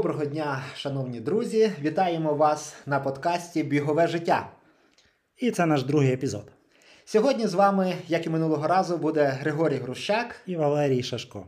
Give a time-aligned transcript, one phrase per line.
[0.00, 1.72] Доброго дня, шановні друзі!
[1.80, 4.50] Вітаємо вас на подкасті Бігове життя.
[5.36, 6.52] І це наш другий епізод.
[7.04, 11.46] Сьогодні з вами, як і минулого разу, буде Григорій Грущак і Валерій Шашко.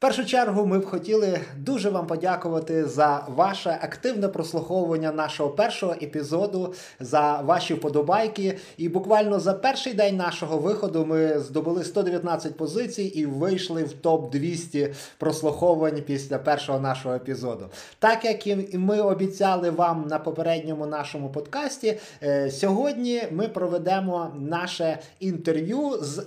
[0.00, 6.74] Першу чергу ми б хотіли дуже вам подякувати за ваше активне прослуховування нашого першого епізоду,
[7.00, 8.58] за ваші вподобайки.
[8.76, 14.30] І буквально за перший день нашого виходу ми здобули 119 позицій і вийшли в топ
[14.32, 17.66] 200 прослуховувань після першого нашого епізоду.
[17.98, 24.98] Так як і ми обіцяли вам на попередньому нашому подкасті, е, сьогодні ми проведемо наше
[25.18, 26.26] інтерв'ю з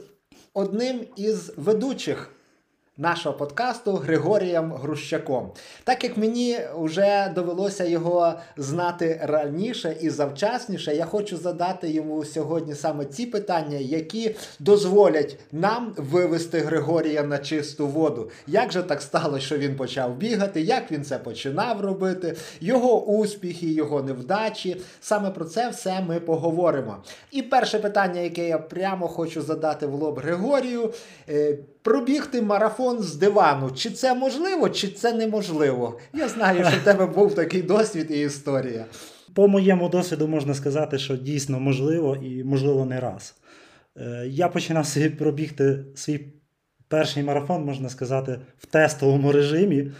[0.54, 2.30] одним із ведучих
[2.98, 5.52] нашого подкасту Григорієм Грущаком.
[5.84, 12.76] Так як мені вже довелося його знати раніше і завчасніше, я хочу задати йому сьогодні
[12.76, 18.32] саме ці питання, які дозволять нам вивести Григорія на чисту воду.
[18.48, 23.68] Як же так сталося, що він почав бігати, як він це починав робити, його успіхи,
[23.68, 24.82] його невдачі.
[25.02, 26.98] Саме про це все ми поговоримо.
[27.32, 30.94] І перше питання, яке я прямо хочу задати в лоб Григорію.
[31.84, 33.72] Е, пробігти марафон з дивану.
[33.72, 36.00] Чи це можливо, чи це неможливо?
[36.14, 38.86] Я знаю, що в тебе був такий досвід і історія.
[39.34, 43.36] По моєму досвіду можна сказати, що дійсно можливо і можливо не раз.
[43.98, 46.34] Е, я починав собі пробігти свій
[46.88, 49.92] перший марафон, можна сказати, в тестовому режимі.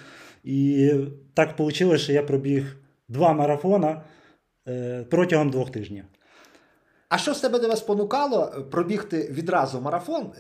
[0.44, 0.92] І
[1.34, 2.78] так вийшло, що я пробіг
[3.10, 4.02] два марафона
[4.68, 6.04] е, протягом двох тижнів.
[7.10, 10.32] А що з тебе тебе спонукало пробігти відразу марафон?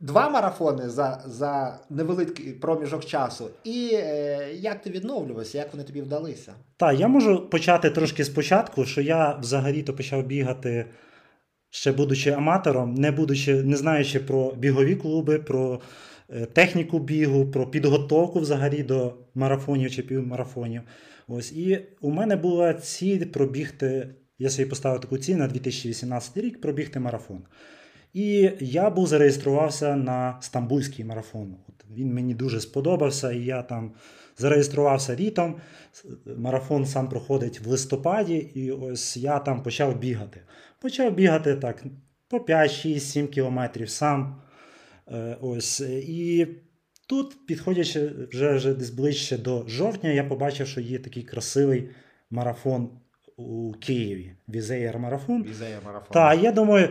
[0.00, 3.50] Два марафони за за невеликий проміжок часу.
[3.64, 6.54] І е, як ти відновлювався, як вони тобі вдалися?
[6.76, 10.86] Так, я можу почати трошки спочатку, що я взагалі-то почав бігати,
[11.70, 15.80] ще будучи аматором, не будучи, не знаючи про бігові клуби, про
[16.30, 20.82] е, техніку бігу, про підготовку взагалі до марафонів чи півмарафонів.
[21.28, 21.52] Ось.
[21.52, 24.14] І у мене була ціль пробігти.
[24.38, 27.42] Я собі поставив таку ціль на 2018 рік пробігти марафон.
[28.12, 31.56] І я був зареєструвався на стамбульський марафон.
[31.68, 33.92] От Він мені дуже сподобався, і я там
[34.38, 35.56] зареєструвався літом.
[36.36, 40.40] Марафон сам проходить в листопаді, і ось я там почав бігати.
[40.80, 41.84] Почав бігати так
[42.28, 44.42] по 5, 6, 7 кілометрів сам.
[45.08, 45.80] Е, ось.
[45.90, 46.46] І
[47.08, 51.90] тут, підходячи вже вже десь ближче до жовтня, я побачив, що є такий красивий
[52.30, 52.90] марафон
[53.36, 54.32] у Києві.
[54.48, 55.42] Wizz Air марафон.
[55.42, 56.12] Wizz Air марафон.
[56.12, 56.88] Так, я думаю.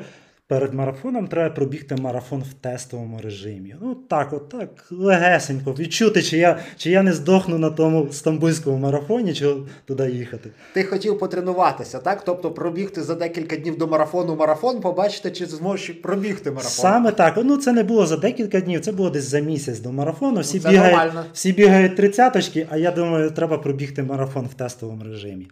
[0.47, 3.75] Перед марафоном треба пробігти марафон в тестовому режимі.
[3.81, 8.78] Ну так, от так, легесенько, відчути, чи я чи я не здохну на тому стамбульському
[8.78, 9.55] марафоні, чи
[9.85, 10.50] туди їхати.
[10.73, 12.23] Ти хотів потренуватися, так?
[12.25, 16.72] Тобто пробігти за декілька днів до марафону марафон, побачити, чи зможеш пробігти марафон.
[16.72, 17.39] Саме так.
[17.44, 20.41] Ну це не було за декілька днів, це було десь за місяць до марафону.
[20.41, 21.25] Всі це бігають нормально.
[21.34, 25.47] всі бігають тридцяточки, а я думаю, треба пробігти марафон в тестовому режимі.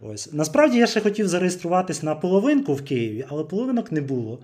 [0.00, 4.38] Ось насправді я ще хотів зареєструватись на половинку в Києві, але половинок не було.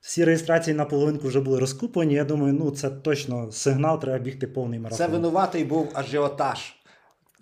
[0.00, 2.14] Всі реєстрації на половинку вже були розкуплені.
[2.14, 5.06] Я думаю, ну це точно сигнал, треба бігти повний марафон.
[5.06, 6.74] Це винуватий був ажіотаж.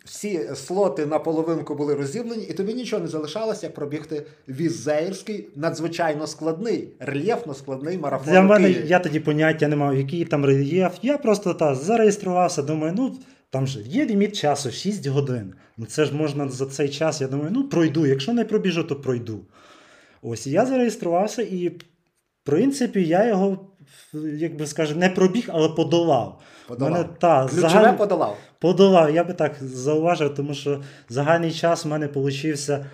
[0.05, 6.27] Всі слоти на половинку були розібрані, і тобі нічого не залишалося, як пробігти візеїрський, надзвичайно
[6.27, 8.33] складний, рельєфно складний марафон.
[8.33, 10.93] Для мене я тоді поняття не мав, який там рельєф.
[11.03, 13.17] Я просто та зареєструвався, думаю, ну
[13.51, 15.55] там ж є ліміт часу 6 годин.
[15.77, 17.21] Ну це ж можна за цей час.
[17.21, 18.07] Я думаю, ну пройду.
[18.07, 19.41] Якщо не пробіжу, то пройду.
[20.23, 21.83] Ось і я зареєструвався, і в
[22.45, 23.71] принципі я його,
[24.39, 26.43] як би скажемо, не пробіг, але подолав.
[26.69, 26.93] Подолав.
[26.93, 27.97] Мене, та, Ключове загаль...
[27.97, 28.37] подолав.
[28.59, 32.87] Подолав, я би так зауважив, тому що загальний час в мене получився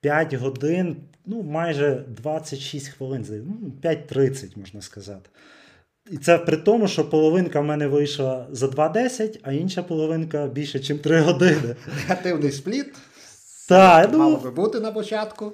[0.00, 5.30] 5 годин, ну майже 26 хвилин, ну 5.30, можна сказати.
[6.10, 10.78] І це при тому, що половинка в мене вийшла за 2.10, а інша половинка більше,
[10.78, 11.76] ніж 3 години.
[11.96, 12.94] Негативний спліт.
[13.68, 15.52] Так, ну, Мало би бути на початку.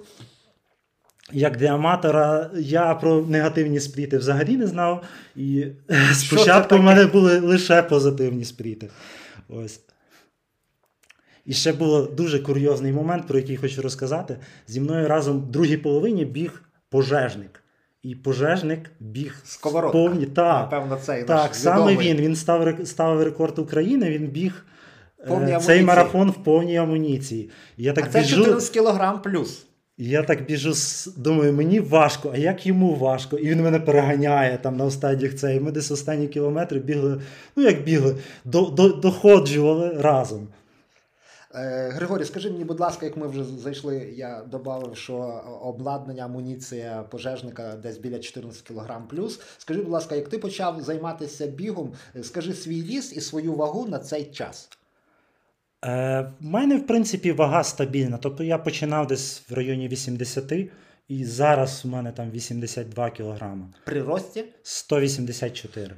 [1.32, 5.04] Як для аматора, я про негативні спліти взагалі не знав.
[5.36, 8.90] І Що спочатку в мене були лише позитивні спліти.
[9.48, 9.80] Ось.
[11.46, 14.38] І ще був дуже курйозний момент, про який хочу розказати.
[14.66, 17.59] Зі мною разом в другій половині біг пожежник.
[18.02, 19.98] І пожежник біг Сковородка.
[19.98, 20.26] повні.
[20.26, 22.08] Так, Напевно, цей так наш саме відомий.
[22.14, 22.16] він.
[22.16, 24.64] Він став, ставив рекорд України, він біг
[25.18, 25.82] е, цей амуніції.
[25.82, 27.50] марафон в повній амуніції.
[27.76, 29.66] Я так а це біжу, 14 кілограм плюс.
[29.98, 30.72] я так біжу,
[31.16, 33.38] думаю, мені важко, а як йому важко?
[33.38, 35.60] І він мене переганяє там на останніх цей.
[35.60, 37.20] Ми десь останні кілометри бігли,
[37.56, 40.48] ну як бігли, до, до, доходжували разом.
[41.54, 45.14] Е, Григорій, скажи мені, будь ласка, як ми вже зайшли, я додав, що
[45.62, 49.40] обладнання, амуніція пожежника десь біля 14 кг плюс.
[49.58, 53.86] Скажи, будь ласка, як ти почав займатися бігом, е, скажи свій ріст і свою вагу
[53.86, 54.68] на цей час.
[55.84, 58.18] Е, в мене, в принципі, вага стабільна.
[58.18, 60.52] Тобто я починав десь в районі 80,
[61.08, 63.66] і зараз у мене там 82 кілограми.
[63.84, 65.94] При рості 184.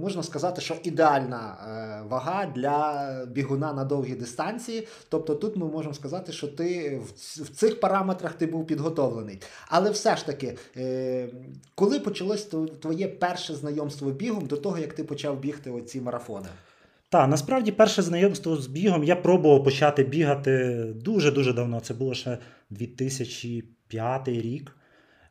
[0.00, 4.88] Можна сказати, що ідеальна е, вага для бігуна на довгі дистанції.
[5.08, 9.42] Тобто тут ми можемо сказати, що ти в, цих параметрах ти був підготовлений.
[9.68, 11.28] Але все ж таки, е,
[11.74, 12.48] коли почалось
[12.82, 16.48] твоє перше знайомство бігом до того, як ти почав бігти оці марафони?
[17.08, 21.80] Так, насправді перше знайомство з бігом я пробував почати бігати дуже-дуже давно.
[21.80, 22.38] Це було ще
[22.70, 24.76] 2005 рік.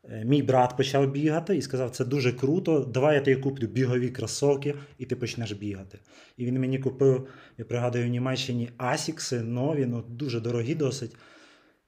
[0.09, 2.79] Е, Мій брат почав бігати і сказав: це дуже круто.
[2.79, 5.99] Давай я тобі куплю бігові кросовки, і ти почнеш бігати.
[6.37, 11.15] І він мені купив, я пригадую, в Німеччині Асікси нові, ну дуже дорогі досить.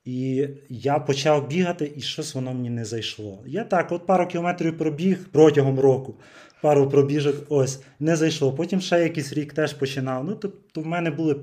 [0.05, 3.43] І я почав бігати, і щось воно мені не зайшло.
[3.47, 6.15] Я так, от пару кілометрів пробіг протягом року,
[6.61, 8.53] пару пробіжок, ось, не зайшло.
[8.53, 10.23] Потім ще якийсь рік теж починав.
[10.23, 11.33] Ну, тобто в мене були.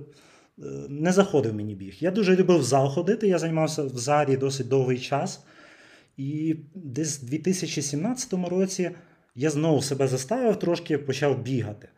[0.58, 1.94] е, Не заходив мені біг.
[2.00, 5.44] Я дуже любив в зал ходити, я займався в залі досить довгий час.
[6.16, 8.90] І десь в 2017 році
[9.34, 11.88] я знову себе заставив трошки, почав бігати.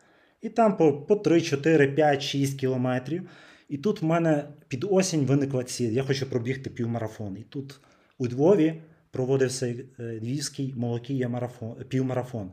[0.41, 3.29] І там по, по 3, 4, 5, 6 кілометрів.
[3.69, 5.91] І тут в мене під осінь виникла ціль.
[5.91, 7.37] Я хочу пробігти півмарафон.
[7.37, 7.79] І тут
[8.17, 8.81] у Львові
[9.11, 12.51] проводився е, львівський молокія марафон, півмарафон.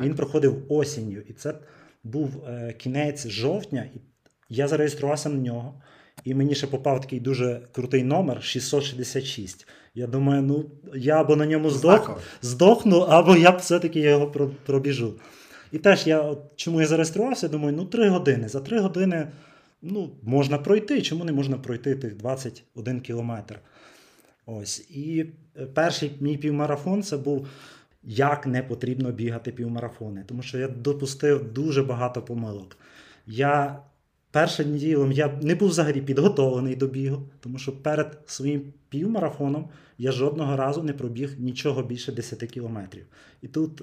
[0.00, 1.54] Він проходив осінню, і це
[2.04, 3.98] був е, кінець жовтня, і
[4.48, 5.82] я зареєструвався на нього.
[6.24, 9.66] І мені ще попав такий дуже крутий номер 666.
[9.94, 15.14] Я думаю, ну я або на ньому здох, здохну, або я все-таки його пробіжу.
[15.72, 18.48] І теж я, от, чому я зареєструвався, думаю, ну три години.
[18.48, 19.28] За три години
[19.82, 21.02] ну, можна пройти.
[21.02, 23.60] Чому не можна пройти тих 21 кілометр?
[24.46, 24.90] Ось.
[24.90, 25.26] І
[25.56, 27.46] е, перший мій півмарафон це був
[28.02, 32.76] як не потрібно бігати півмарафони, тому що я допустив дуже багато помилок.
[33.26, 33.82] Я
[34.30, 39.68] першим ділом я не був взагалі підготовлений до бігу, тому що перед своїм півмарафоном
[39.98, 43.06] я жодного разу не пробіг нічого більше 10 кілометрів.
[43.42, 43.82] І тут,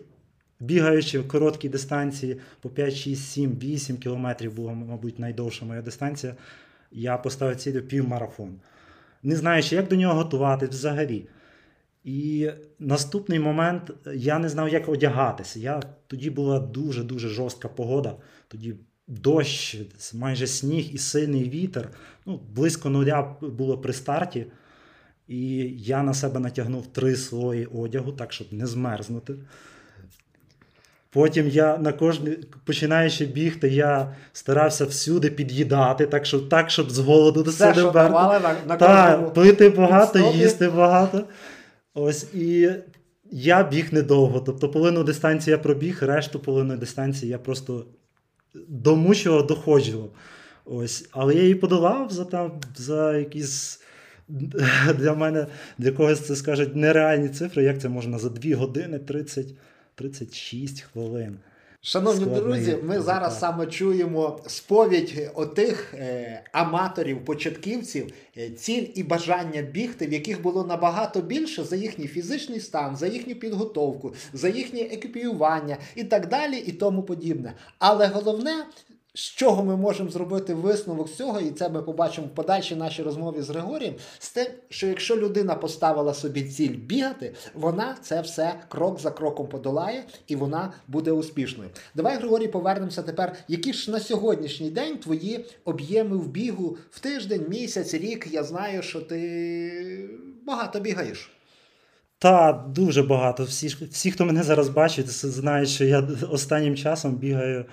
[0.60, 6.36] бігаючи в короткій дистанції по 5, 6, 7, 8 кілометрів була, мабуть, найдовша моя дистанція,
[6.92, 8.60] я поставив цілю півмарафон.
[9.24, 11.28] Не знаючи, як до нього готуватись взагалі.
[12.04, 15.60] І наступний момент я не знав, як одягатися.
[15.60, 18.16] Я, тоді була дуже-дуже жорстка погода.
[18.48, 18.76] Тоді
[19.08, 19.78] дощ,
[20.14, 21.90] майже сніг і сильний вітер.
[22.26, 24.46] Ну, близько нуля було при старті.
[25.28, 29.36] І я на себе натягнув три слої одягу, так, щоб не змерзнути.
[31.10, 37.00] Потім я на кожний, починаючи бігти, я старався всюди під'їдати, так, щоб, так, щоб з
[37.00, 37.74] голоду до себе
[38.68, 40.38] на Так, пити багато, підстопі.
[40.38, 41.24] їсти багато.
[41.94, 42.70] Ось і
[43.32, 44.40] я біг недовго.
[44.40, 47.86] Тобто половину дистанції я пробіг, решту половину дистанції я просто
[48.54, 50.10] домучував, доходило.
[50.66, 51.08] Ось.
[51.12, 53.82] Але я її подолав за там за якісь.
[54.98, 55.48] Для мене,
[55.78, 59.46] для когось це скажуть нереальні цифри, як це можна за 2 години 30,
[59.96, 61.38] 36 хвилин.
[61.90, 63.04] Шановні Складний друзі, ми результат.
[63.04, 70.42] зараз саме чуємо сповідь отих е, аматорів, початківців, е, ціль і бажання бігти, в яких
[70.42, 76.30] було набагато більше за їхній фізичний стан, за їхню підготовку, за їхнє екіпіювання і так
[76.30, 77.54] далі, і тому подібне.
[77.80, 78.66] Але головне.
[79.18, 83.04] З чого ми можемо зробити висновок з цього, і це ми побачимо в подальшій нашій
[83.04, 88.54] розмові з Григорієм, з тим, що якщо людина поставила собі ціль бігати, вона це все
[88.70, 91.70] крок за кроком подолає і вона буде успішною.
[91.96, 93.36] Давай, Григорій, повернемося тепер.
[93.48, 98.28] Які ж на сьогоднішній день твої об'єми в бігу в тиждень, місяць, рік?
[98.32, 100.10] Я знаю, що ти
[100.46, 101.32] багато бігаєш.
[102.20, 103.44] Та дуже багато.
[103.44, 107.66] Всі, всі, хто мене зараз бачить, знають, що я останнім часом бігаю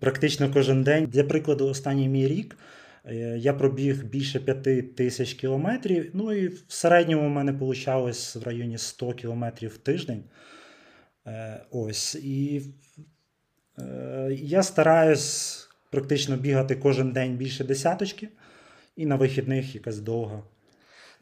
[0.00, 1.06] практично кожен день.
[1.06, 2.58] Для прикладу, останній мій рік
[3.04, 6.10] е, я пробіг більше 5 тисяч кілометрів.
[6.14, 10.24] Ну і в середньому в мене вийшло в районі 100 кілометрів в тиждень.
[11.26, 12.14] Е, Ось.
[12.14, 12.62] І
[13.78, 15.58] е, я стараюсь
[15.90, 18.28] практично бігати кожен день більше десяточки,
[18.96, 20.42] і на вихідних якась довга.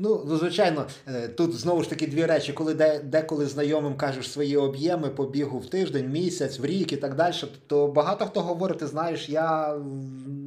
[0.02, 4.30] Ну, ну, звичайно, е, тут знову ж таки дві речі, коли де, деколи знайомим кажеш
[4.30, 7.34] свої об'єми по бігу в тиждень, місяць, в рік і так далі,
[7.66, 9.78] то багато хто говорить, знаєш, я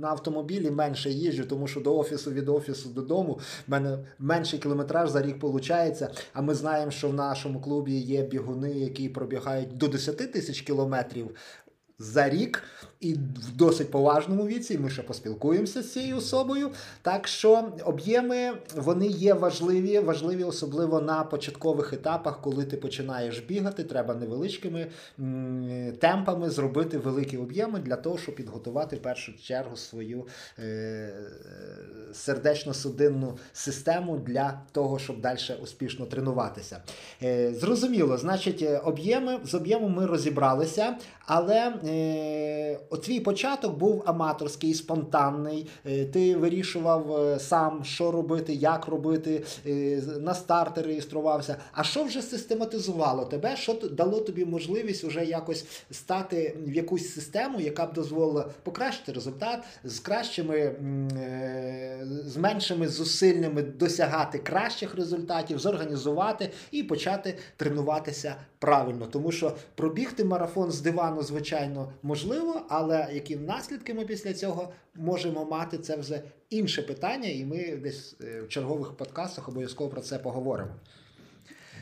[0.01, 5.10] на автомобілі менше їжджу, тому що до офісу від офісу додому в мене менший кілометраж
[5.10, 6.03] за рік виходить.
[6.33, 11.36] А ми знаємо, що в нашому клубі є бігуни, які пробігають до 10 тисяч кілометрів.
[12.00, 12.63] за рік
[13.03, 14.77] і в досить поважному віці.
[14.77, 16.69] Ми ще поспілкуємося з цією особою.
[17.01, 23.83] Так що об'єми вони є важливі, важливі особливо на початкових етапах, коли ти починаєш бігати.
[23.83, 24.88] Треба невеличкими
[26.00, 30.27] темпами зробити великі об'єми для того, щоб підготувати в першу чергу свою
[30.60, 31.13] е,
[32.13, 36.81] сердечно-судинну систему для того, щоб далі успішно тренуватися.
[37.24, 40.95] Е, зрозуміло, значить, е, об'єми з об'ємом ми розібралися,
[41.25, 41.74] але
[42.94, 45.68] от твій початок був аматорський, спонтанний.
[45.86, 51.58] Е, ти вирішував е, сам, що робити, як робити, е, на старти реєструвався.
[51.72, 53.56] А що вже систематизувало тебе?
[53.56, 59.64] Що дало тобі можливість вже якось стати в якусь систему, яка б дозволила покращити результат
[59.84, 60.76] з кращими,
[62.26, 69.06] з меншими зусиллями досягати кращих результатів, зорганізувати і почати тренуватися правильно.
[69.06, 75.46] Тому що пробігти марафон з дивану, звичайно, можливо, але які наслідки ми після цього можемо
[75.46, 80.20] мати, це вже інше питання, і ми десь е, в чергових подкастах обов'язково про це
[80.20, 80.72] поговоримо.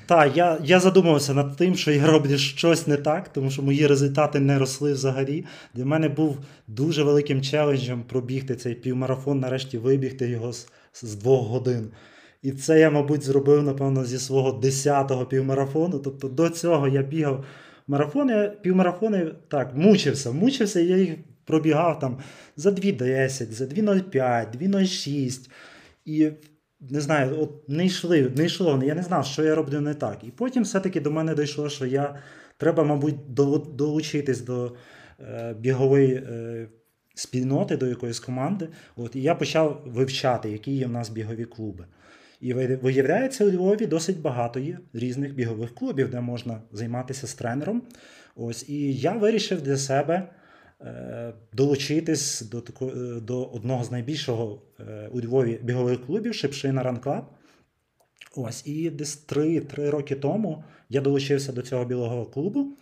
[0.06, 3.88] Так, я, я задумався над тим, що я роблю щось не так, тому що мої
[3.88, 5.46] результати не росли взагалі.
[5.74, 11.48] Для мене був дуже великим челенджем пробігти цей півмарафон, нарешті вибігти його з, з двох
[11.48, 11.92] годин.
[12.42, 16.00] І це я, мабуть, зробив, напевно, зі свого 10-го півмарафону.
[16.00, 17.46] Тобто до цього я бігав
[17.88, 21.10] марафони, півмарафони, так, мучився, мучився, я їх
[21.46, 22.18] пробігав там
[22.56, 25.50] за 2.10, за 2.05, 2.06.
[26.06, 26.32] І
[26.90, 28.82] не знаю, от не йшли, не йшло.
[28.84, 30.24] Я не знав, що я роблю не так.
[30.24, 32.16] І потім все-таки до мене дійшло, що я
[32.58, 33.34] треба, мабуть,
[33.76, 34.76] долучитись до
[35.20, 36.68] е, бігової е,
[37.16, 38.68] спільноти, до якоїсь команди.
[38.96, 41.86] От, і я почав вивчати, які є в нас бігові клуби.
[42.42, 47.82] І виявляється, у Львові досить багато є різних бігових клубів, де можна займатися з тренером.
[48.36, 50.30] Ось, і я вирішив для себе
[50.82, 56.84] е, долучитись до, тако, е, до одного з найбільшого е, у Львові бігових клубів Шипшина
[56.84, 57.24] Club.
[58.36, 62.78] Ось, і десь 3, 3 роки тому я долучився до цього білого клубу,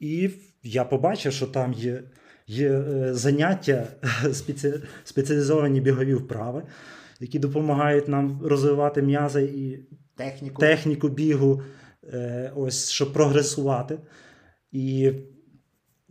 [0.00, 0.30] і
[0.62, 2.02] я побачив, що там є,
[2.46, 2.82] є
[3.14, 3.86] заняття
[4.32, 6.62] спеці, спеціалізовані бігові вправи,
[7.22, 9.78] які допомагають нам розвивати м'язи і
[10.16, 10.60] Техніку.
[10.60, 11.62] техніку бігу,
[12.12, 13.98] е, ось, щоб прогресувати.
[14.72, 15.12] І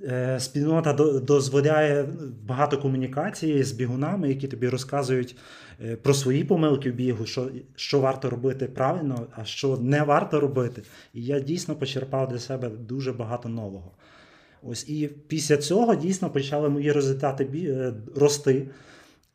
[0.03, 2.05] е, спільнота до- дозволяє
[2.43, 5.35] багато комунікації з бігунами, які тобі розказують
[5.85, 10.39] е, про свої помилки в бігу, що, що варто робити правильно, а що не варто
[10.39, 10.81] робити.
[11.13, 13.91] І я дійсно почерпав для себе дуже багато нового.
[14.63, 18.67] Ось і після цього дійсно почали мої результати бі- рости.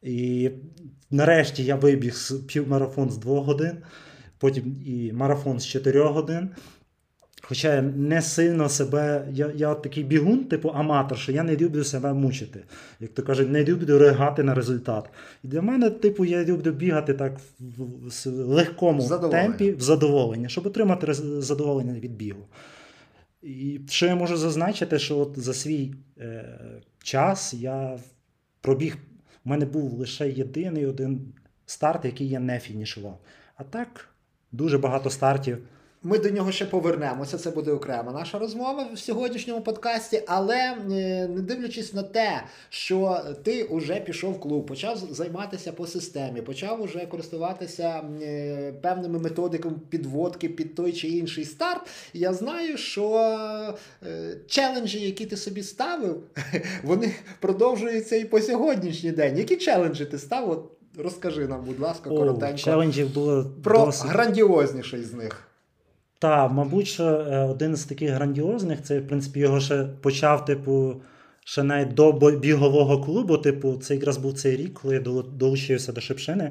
[0.07, 0.51] І
[1.11, 3.77] нарешті я вибіг з півмарафон з 2 годин,
[4.39, 6.51] потім і марафон з 4 годин.
[7.43, 11.85] Хоча я не сильно себе, я, я такий бігун, типу аматор, що я не люблю
[11.85, 12.65] себе мучити.
[13.01, 15.11] Як то кажуть, не люблю ригати на результат.
[15.45, 19.43] І для мене, типу, я люблю бігати так в, в, в легкому Задоволення.
[19.43, 22.47] темпі, в задоволення, щоб отримати задоволення від бігу.
[23.43, 26.59] І що я можу зазначити, що от за свій е,
[27.03, 27.99] час я
[28.61, 28.97] пробіг.
[29.47, 31.33] Мене був лише єдиний один
[31.67, 33.21] старт, який я не фінішував.
[33.57, 34.09] А так,
[34.53, 35.59] дуже багато стартів.
[36.09, 37.39] Ми до нього ще повернемося.
[37.39, 40.23] Це буде окрема наша розмова в сьогоднішньому подкасті.
[40.27, 40.77] Але е,
[41.29, 46.83] не дивлячись на те, що ти вже пішов в клуб, почав займатися по системі, почав
[46.83, 51.81] уже користуватися е, певними методиками підводки під той чи інший старт.
[52.15, 53.21] Я знаю, що
[54.07, 56.23] е, челенджі, які ти собі ставив,
[56.83, 59.39] вони продовжуються і по сьогоднішній день.
[59.39, 60.71] Які челенджі ти ставив?
[60.99, 64.07] Розкажи нам, будь ласка, О, коротенько челенджів було про досить.
[64.07, 65.46] грандіозніший з них.
[66.19, 71.03] Так, мабуть, що е, один з таких грандіозних, це, в принципі, його ще почав, типу,
[71.45, 73.39] ще навіть до бігового клубу.
[73.39, 76.51] Типу, це якраз був цей рік, коли я долучився до Шипшини.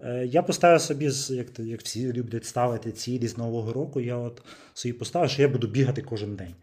[0.00, 4.42] Е, Я поставив собі, як, як всі люблять ставити цілі з Нового року, я от
[4.74, 6.54] собі поставив, що я буду бігати кожен день.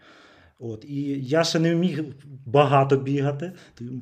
[0.59, 2.03] От, і я ще не вміг
[2.45, 3.51] багато бігати,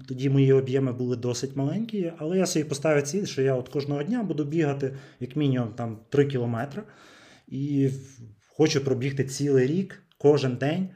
[0.07, 4.03] тоді мої об'єми були досить маленькі, але я собі поставив ціль, що я от кожного
[4.03, 6.83] дня буду бігати як мінімум там 3 кілометри.
[7.53, 7.89] І
[8.57, 10.89] хочу пробігти цілий рік, кожен день.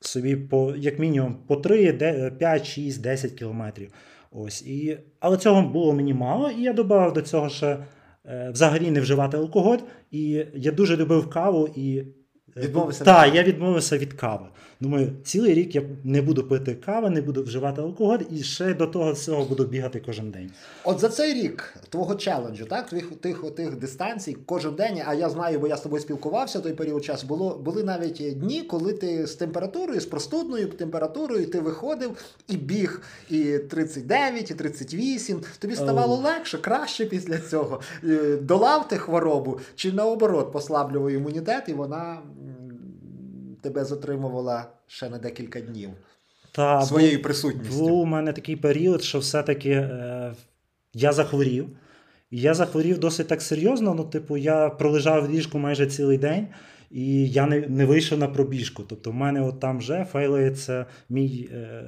[0.00, 3.92] Собі по, як мінімум по 3, де- 5, 6, 10 кілометрів.
[4.30, 4.62] Ось.
[4.62, 7.84] І, але цього було мені мало, і я додав до цього ще
[8.26, 9.78] е, взагалі не вживати алкоголь.
[10.10, 12.02] І я дуже любив каву і
[12.56, 14.46] Відмовився Так, я відмовився від кави.
[14.80, 18.86] Думаю, цілий рік я не буду пити кави, не буду вживати алкоголь і ще до
[18.86, 20.50] того всього буду бігати кожен день.
[20.84, 25.30] От за цей рік твого челенджу, так, твоїх тих, тих дистанцій, кожен день, а я
[25.30, 29.26] знаю, бо я з тобою спілкувався той період часу, було, були навіть дні, коли ти
[29.26, 32.10] з температурою, з простудною температурою, ти виходив
[32.48, 35.40] і біг і 39, і 38.
[35.58, 36.22] Тобі ставало Оу.
[36.22, 37.80] легше, краще після цього.
[38.04, 42.18] Е, Долав ти хворобу, чи наоборот послаблював імунітет, і вона
[43.68, 45.90] тебе затримувала ще на декілька днів
[46.52, 47.78] Та, своєю був, присутністю.
[47.78, 50.34] був у мене такий період, що все-таки е,
[50.94, 51.68] я захворів.
[52.30, 53.94] Я захворів досить так серйозно.
[53.94, 56.46] Ну, типу, я пролежав в ліжку майже цілий день,
[56.90, 58.82] і я не, не вийшов на пробіжку.
[58.88, 61.82] Тобто, в мене от там вже фейлується мій е,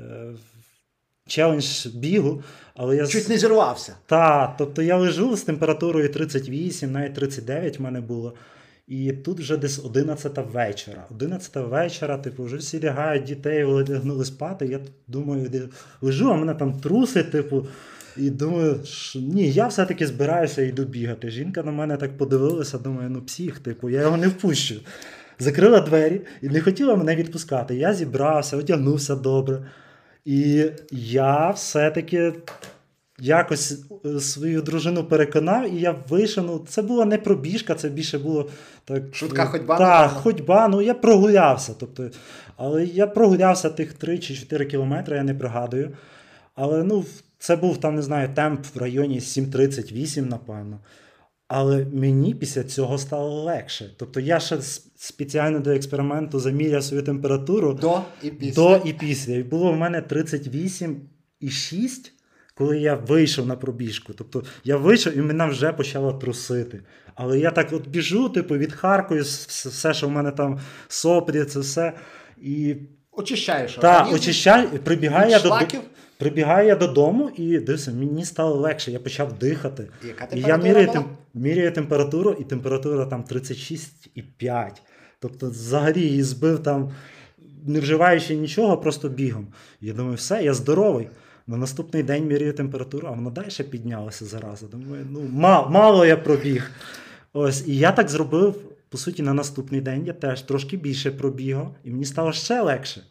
[1.27, 2.43] челендж бігу.
[2.75, 3.95] Але я Чуть не зірвався.
[4.07, 8.35] Та, тобто я лежу з температурою 38, навіть 39 в мене було.
[8.91, 11.07] І тут вже десь 11 вечора.
[11.11, 14.67] 11 вечора, типу, вже всі лягають, дітей лягнули спати.
[14.67, 15.69] Я думаю,
[16.01, 17.67] лежу, а мене там трусить, типу.
[18.17, 21.31] І думаю, що ні, я все-таки збираюся йду бігати.
[21.31, 24.75] Жінка на мене так подивилася, думаю, ну псих, типу, я його не впущу.
[25.39, 27.77] Закрила двері і не хотіла мене відпускати.
[27.77, 29.67] Я зібрався, одягнувся добре.
[30.25, 32.33] І я все-таки
[33.21, 36.45] якось е, свою дружину переконав, і я вийшов.
[36.45, 38.51] Ну, це була не пробіжка, це більше було
[38.85, 39.03] так.
[39.13, 41.75] Швидка ходьба, Так, ходьба, ну я прогулявся.
[41.81, 42.11] Тобто,
[42.57, 45.91] але я прогулявся тих 3 чи 4 кілометри, я не пригадую.
[46.55, 47.05] Але ну,
[47.39, 50.79] це був там, не знаю, темп в районі 7.38, напевно.
[51.49, 53.91] Але мені після цього стало легше.
[53.97, 54.59] Тобто я ще
[54.97, 58.63] спеціально до експерименту заміряв свою температуру До і після.
[58.63, 59.35] до і після.
[59.35, 62.11] І було в мене 38,6,
[62.61, 64.13] коли я вийшов на пробіжку.
[64.13, 66.81] Тобто я вийшов і мене вже почало трусити.
[67.15, 71.45] Але я так от біжу, типу, відхаркую с- с- все, що в мене там соплі,
[71.45, 71.93] це все.
[72.43, 72.77] І
[73.13, 73.75] Очищаєш.
[73.75, 75.49] та, організм очищаю, прибігаю я, до,
[76.19, 79.89] прибігаю я додому і дивися, мені стало легше, я почав дихати.
[80.07, 84.71] Яка І я міряю, тем, міряю температуру, і температура там 36,5.
[85.21, 86.91] Тобто, взагалі її збив там,
[87.67, 89.47] не вживаючи нічого, просто бігом.
[89.81, 91.09] Я думаю, все, я здоровий.
[91.47, 94.67] На наступний день міряю температуру, а воно далі піднялося зараза.
[94.67, 96.71] Думаю, ну мало, мало я пробіг.
[97.33, 98.55] Ось, і я так зробив,
[98.89, 103.03] по суті, на наступний день я теж трошки більше пробігав, і мені стало ще легше.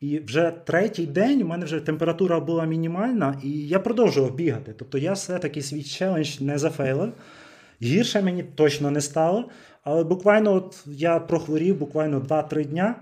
[0.00, 4.74] І вже третій день у мене вже температура була мінімальна, і я продовжував бігати.
[4.78, 7.12] Тобто я все-таки свій челендж не зафейлив.
[7.82, 9.50] Гірше мені точно не стало.
[9.84, 12.94] Але буквально от я прохворів буквально 2-3 дня,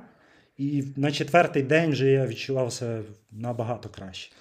[0.57, 4.33] і на четвертий день вже я відчував себе набагато краще.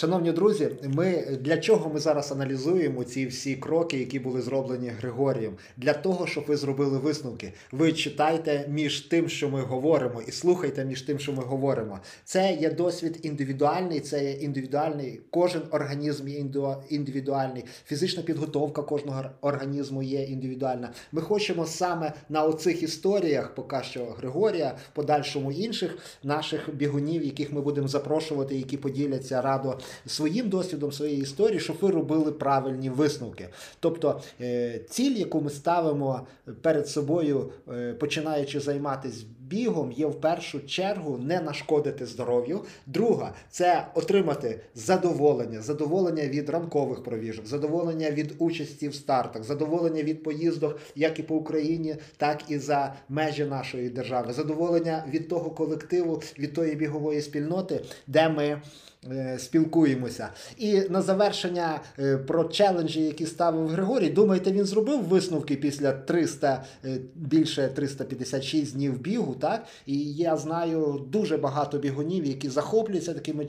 [0.00, 5.56] Шановні друзі, ми для чого ми зараз аналізуємо ці всі кроки, які були зроблені Григорієм?
[5.76, 7.52] Для того, щоб ви зробили висновки.
[7.72, 12.00] Ви читайте між тим, що ми говоримо, і слухайте між тим, що ми говоримо.
[12.24, 15.20] Це є досвід індивідуальний, це є індивідуальний.
[15.30, 16.44] Кожен організм є
[16.88, 17.64] індивідуальний.
[17.86, 20.92] Фізична підготовка кожного організму є індивідуальна.
[21.12, 27.60] Ми хочемо саме на оцих історіях, поки що Григорія, подальшому інших наших бігунів, яких ми
[27.60, 33.48] будемо запрошувати, які поділяться радо своїм досвідом, своєї історії, щоб робили правильні висновки.
[33.80, 36.26] Тобто е, ціль, яку ми ставимо
[36.62, 42.60] перед собою, е, починаючи займатися бігом, є в першу чергу не нашкодити здоров'ю.
[42.86, 50.22] Друга це отримати задоволення, задоволення від ранкових пробіжок, задоволення від участі в стартах, задоволення від
[50.22, 56.22] поїздок як і по Україні, так і за межі нашої держави, задоволення від того колективу,
[56.38, 58.62] від тої бігової спільноти, де ми.
[59.10, 60.28] е, Спілкуємося.
[60.56, 64.08] І на завершення е, про челенджі, які ставив Григорій.
[64.10, 69.66] Думаєте, він зробив висновки після 300, е, більше 356 днів бігу, так?
[69.86, 73.46] І я знаю дуже багато бігунів, які захоплюються такими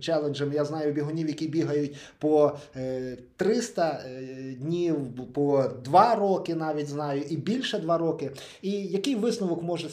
[0.00, 0.54] челенджами.
[0.54, 4.96] Я знаю бігунів, які бігають по е, 300 е, днів,
[5.34, 8.30] по 2 роки навіть знаю, і більше 2 роки.
[8.62, 9.88] І який висновок може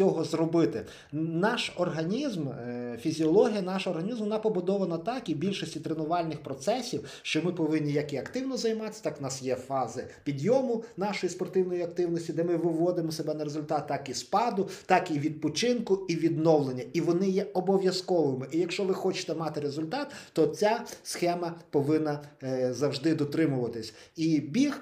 [0.00, 0.82] цього зробити?
[1.12, 7.52] Наш організм, е, фізіологія нашого організму вона побудована так і більшості тренувальних процесів, що ми
[7.52, 12.44] повинні як і активно займатися, так в нас є фази підйому нашої спортивної активності, де
[12.44, 16.82] ми виводимо себе на результат, так і спаду, так і відпочинку, і відновлення.
[16.92, 18.46] І вони є обов'язковими.
[18.52, 23.94] І якщо ви хочете мати результат, то ця схема повинна е, завжди дотримуватись.
[24.16, 24.80] І біг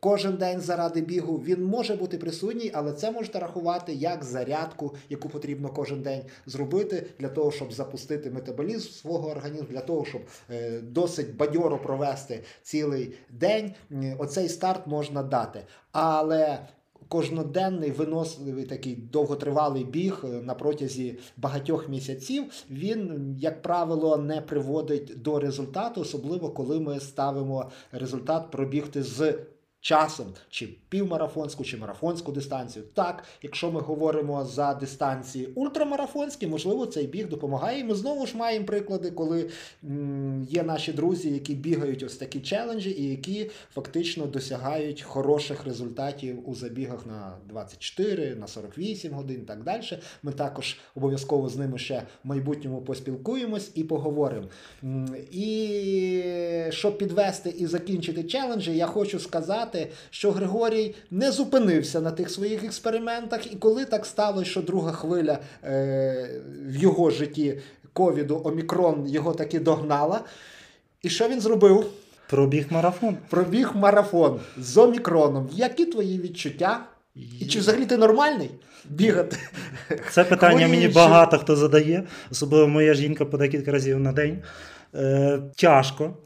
[0.00, 5.28] кожен день заради бігу він може бути присутній, але це можете рахувати як зарядку, яку
[5.28, 10.80] потрібно кожен день зробити для того, щоб запустити метаболізм свого організму, для того, щоб е,
[10.80, 13.74] досить бадьоро провести цілий день.
[14.18, 15.60] Оцей старт можна дати.
[15.92, 16.58] Але
[17.08, 25.22] кожноденний виносливий такий довготривалий біг е, на протязі багатьох місяців, він, як правило, не приводить
[25.22, 29.38] до результату, особливо коли ми ставимо результат пробігти з
[29.86, 32.84] часом, чи півмарафонську, чи марафонську дистанцію.
[32.94, 37.80] Так, якщо ми говоримо за дистанції ультрамарафонські, можливо, цей біг допомагає.
[37.80, 39.50] І ми знову ж маємо приклади, коли
[40.48, 46.54] є наші друзі, які бігають ось такі челенджі, і які фактично досягають хороших результатів у
[46.54, 49.82] забігах на 24, на 48 годин і так далі.
[50.22, 54.46] Ми також обов'язково з ними ще в майбутньому поспілкуємось і поговоримо.
[55.32, 55.82] І
[56.70, 59.75] щоб підвести і закінчити челенджі, я хочу сказати,
[60.10, 65.38] що Григорій не зупинився на тих своїх експериментах, і коли так сталося, що друга хвиля
[65.64, 67.58] е, в його житті
[67.92, 70.20] ковіду Омікрон його таки догнала.
[71.02, 71.86] І що він зробив?
[72.30, 73.16] Пробіг марафон.
[73.30, 75.48] Пробіг марафон з Омікроном.
[75.52, 76.80] Які твої відчуття?
[77.40, 78.50] І чи взагалі ти нормальний
[78.84, 79.36] бігати?
[80.10, 84.42] Це питання мені багато хто задає, особливо моя жінка по декілька разів на день.
[84.94, 86.16] Е, тяжко.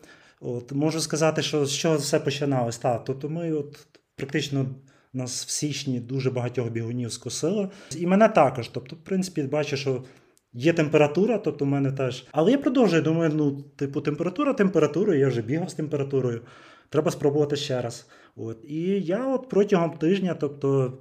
[0.40, 2.79] От, можу сказати, що з чого все починалось.
[2.79, 4.66] Так, тобто ми от, практично
[5.12, 7.70] нас в січні дуже багатьох бігунів скосило.
[7.96, 8.68] І мене також.
[8.68, 10.05] Тобто, в принципі, бачу, що
[10.53, 12.26] є температура, тобто в мене теж.
[12.33, 16.40] Але я продовжую, думаю, ну, типу, температура температурою, я вже бігав з температурою.
[16.88, 18.07] Треба спробувати ще раз.
[18.37, 18.64] От.
[18.68, 20.98] І я от протягом тижня, тобто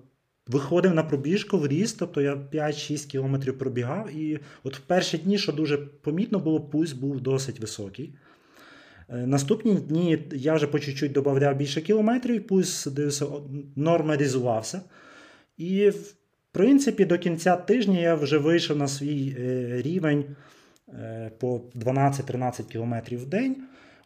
[0.48, 4.12] виходив на пробіжку в ріст, тобто я 5-6 кілометрів пробігав.
[4.16, 8.14] І от в перші дні, що дуже помітно було, пульс був досить високий.
[9.14, 13.26] Е, Наступні дні я вже по чуть-чуть додавав більше кілометрів, і пульс дивився,
[13.76, 14.82] нормалізувався.
[15.58, 16.14] І, в
[16.52, 20.26] принципі, до кінця тижня я вже вийшов на свій е, рівень
[20.94, 23.56] е, по 12-13 кілометрів в день.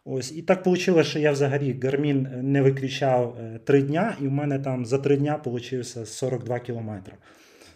[0.04, 4.30] Ось, і так вийшло, що я взагалі Garmin не виключав е, 3 дня, і в
[4.30, 7.14] мене там за 3 дня вийшло 42 кілометри.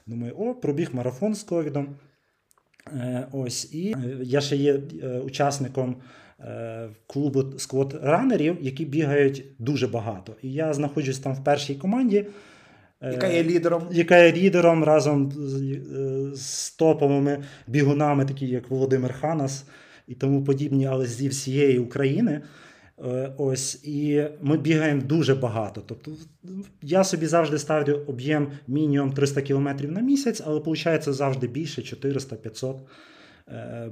[0.06, 1.96] Думаю, о, пробіг марафон з ковідом.
[3.32, 4.74] Ось, і я ще є
[5.24, 5.96] учасником
[6.40, 10.32] е, клубу сквот-ранерів, які бігають дуже багато.
[10.42, 12.26] І я знаходжусь там в першій команді.
[13.02, 13.82] е, Яка є лідером?
[13.90, 15.32] яка є лідером разом
[16.32, 19.64] з, топовими бігунами, такі як Володимир Ханас
[20.08, 22.40] і тому подібні, але зі всієї України.
[23.04, 25.82] Е, Ось, і ми бігаємо дуже багато.
[25.86, 26.10] Тобто,
[26.82, 32.74] я собі завжди ставлю об'єм мінімум 300 км на місяць, але виходить завжди більше 400-500.
[32.74, 32.78] Е,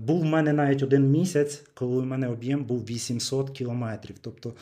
[0.00, 4.16] Був в мене навіть один місяць, коли у мене об'єм був 800 кілометрів.
[4.20, 4.52] Тобто,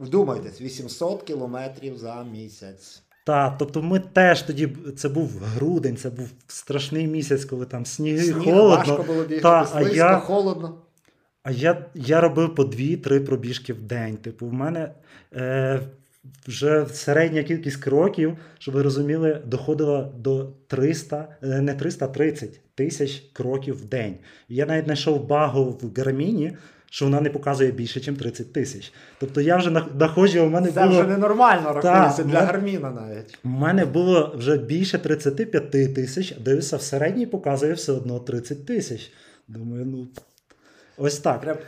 [0.00, 3.02] Вдумайтесь, 800 кілометрів за місяць.
[3.26, 8.22] та, тобто ми теж тоді, це був грудень, це був страшний місяць, коли там сніги,
[8.22, 8.68] Сніг, холодно.
[8.76, 10.74] важко було бігти, Та, а я- холодно.
[11.42, 14.16] А я, я робив по 2-3 пробіжки в день.
[14.16, 14.94] Типу, в мене
[15.34, 15.80] е,
[16.46, 23.74] вже середня кількість кроків, щоб ви розуміли, доходила до 300, е, не 330 тисяч кроків
[23.82, 24.14] в день.
[24.48, 26.56] Я навіть знайшов багу в Гарміні,
[26.90, 28.92] що вона не показує більше, ніж 30 тисяч.
[29.18, 31.00] Тобто я вже находжу, у мене Це було.
[31.00, 33.38] вже ненормально рахується для Гарміна навіть.
[33.44, 38.66] У мене було вже більше 35 тисяч, а дивишся, в середній показує все одно 30
[38.66, 39.12] тисяч.
[39.48, 40.08] Думаю, ну.
[40.98, 41.40] Ось так.
[41.40, 41.60] Треба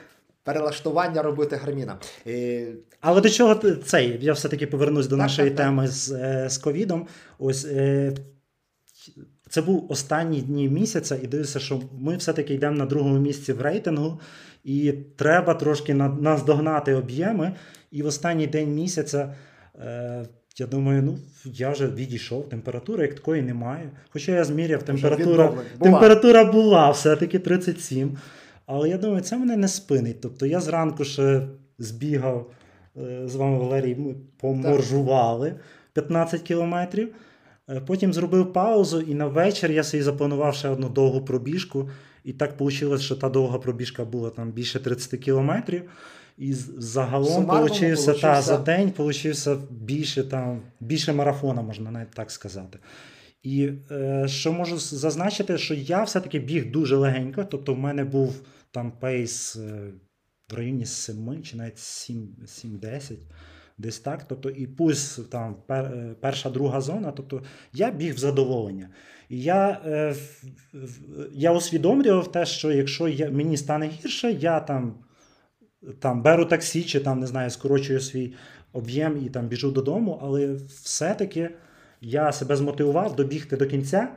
[0.44, 1.98] перелаштування робити Гарміна.
[2.26, 2.66] Е,
[3.00, 4.18] Але до чого цей?
[4.20, 5.66] Я все-таки повернусь до Так, нашої так, так.
[5.66, 7.06] теми з, е, з ковідом.
[7.38, 8.12] Ось е,
[9.52, 13.60] це був останні дні місяця, і дивлюся, що ми все-таки йдемо на другому місці в
[13.60, 14.20] рейтингу,
[14.64, 17.52] і треба трошки на- наздогнати об'єми.
[17.90, 19.34] І в останній день місяця.
[19.84, 20.24] Е,
[20.58, 23.90] я думаю, ну я вже відійшов, температури як такої немає.
[24.10, 25.46] Хоча я зміряв, температура.
[25.48, 25.62] Була.
[25.80, 28.16] температура була все-таки 37.
[28.66, 30.20] Але я думаю, це мене не спинить.
[30.20, 31.42] Тобто я зранку ще
[31.78, 32.50] збігав
[32.96, 35.54] е, з вами, Валерій, ми поморжували
[35.92, 37.08] 15 кілометрів.
[37.70, 41.90] Е, Потім зробив паузу, і на вечір я собі запланував ще одну довгу пробіжку.
[42.24, 45.82] І так вийшло, що та довга пробіжка була там більше 30 кілометрів.
[46.38, 52.30] І загалом Сумарно получився, та, за день получився більше, там, більше марафона, можна навіть так
[52.30, 52.78] сказати.
[53.42, 58.34] І е, що можу зазначити, що я все-таки біг дуже легенько, тобто в мене був
[58.70, 59.92] там пейс е,
[60.50, 63.14] в районі 7 чи навіть 7, 7-10,
[63.82, 64.24] десь так.
[64.28, 67.12] Тобто і пульс там е, перша, друга зона.
[67.12, 67.42] Тобто
[67.72, 68.88] я біг в задоволення.
[69.28, 70.14] І я, е,
[71.32, 74.94] я усвідомлював те, що якщо я, мені стане гірше, я там,
[75.98, 78.34] там беру таксі чи там, не знаю, скорочую свій
[78.72, 81.50] об'єм і там біжу додому, але все-таки
[82.00, 84.08] я себе змотивував добігти до кінця,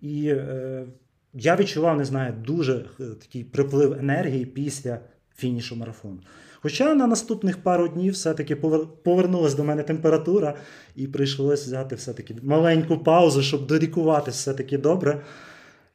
[0.00, 0.86] і е,
[1.34, 5.00] я відчував, не знаю, дуже е, такий приплив енергії після
[5.36, 6.18] фінішу марафону.
[6.62, 8.56] Хоча на наступних пару днів все-таки
[9.04, 10.54] повернулася до мене температура,
[10.96, 15.20] і прийшлося взяти все-таки маленьку паузу, щоб дорікувати все-таки добре.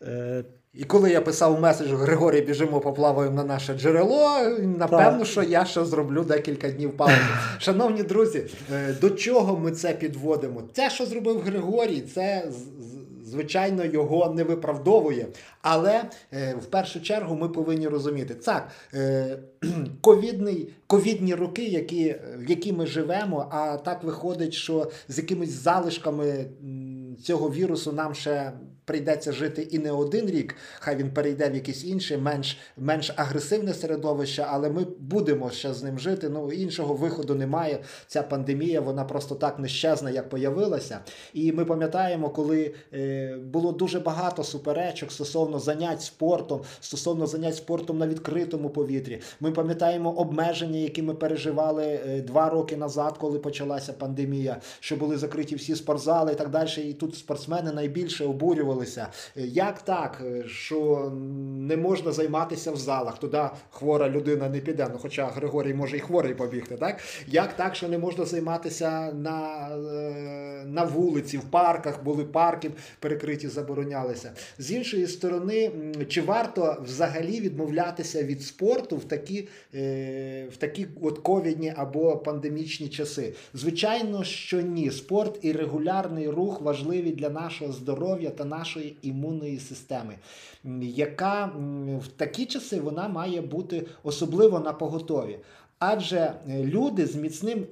[0.02, 4.40] Е, І коли я писав меседж Григорій, біжимо, поплаваємо на наше джерело,
[4.78, 5.28] напевно, Так.
[5.28, 7.16] що я ще зроблю декілька днів паузи.
[7.60, 10.62] Шановні друзі, е, до чого ми це підводимо?
[10.74, 12.46] Те, що зробив Григорій, це
[13.34, 15.28] звичайно його не виправдовує.
[15.62, 19.38] Але е, в першу чергу ми повинні розуміти, так, е,
[20.02, 26.46] ковідний, ковідні роки, які, в які ми живемо, а так виходить, що з якимись залишками
[27.22, 28.54] цього вірусу нам ще
[28.86, 30.56] прийдеться жити і не один рік.
[30.80, 35.84] Хай він перейде в якесь інше, менш, менш агресивне середовище, але ми будемо ще з
[35.84, 36.30] ним жити.
[36.30, 37.80] Ну іншого виходу немає.
[38.08, 41.00] Ця пандемія вона просто так не щезне, як появилася.
[41.34, 47.98] І ми пам'ятаємо, коли е, було дуже багато суперечок стосовно занять спортом, стосовно занять спортом
[47.98, 49.22] на відкритому повітрі.
[49.40, 55.18] Ми пам'ятаємо обмеження, які ми переживали е, два роки назад, коли почалася пандемія, що були
[55.18, 56.64] закриті всі спортзали і так далі.
[56.78, 59.08] І тут спортсмени найбільше обурювалися.
[59.38, 61.12] Е, Як так, е, що
[61.58, 63.20] не можна займатися в залах?
[63.20, 64.88] Туди хвора людина не піде.
[64.92, 67.00] Ну, хоча Григорій може і хворий побігти, так?
[67.28, 73.48] Як так, що не можна займатися на, е, на вулиці, в парках, були парки перекриті,
[73.48, 74.32] заборонялися.
[74.58, 75.72] З іншої сторони,
[76.08, 79.48] чи варто взагалі відмовлятися від спорту в такі,
[80.52, 83.34] в такі от ковідні або пандемічні часи?
[83.54, 84.92] Звичайно, що ні.
[84.92, 86.62] Спорт і регулярний рух
[86.94, 90.16] важливі для нашого здоров'я та нашої імунної системи,
[90.82, 91.52] яка
[92.02, 95.40] в такі часи вона має бути особливо на поготові.
[95.80, 97.66] Адже е, люди з міцним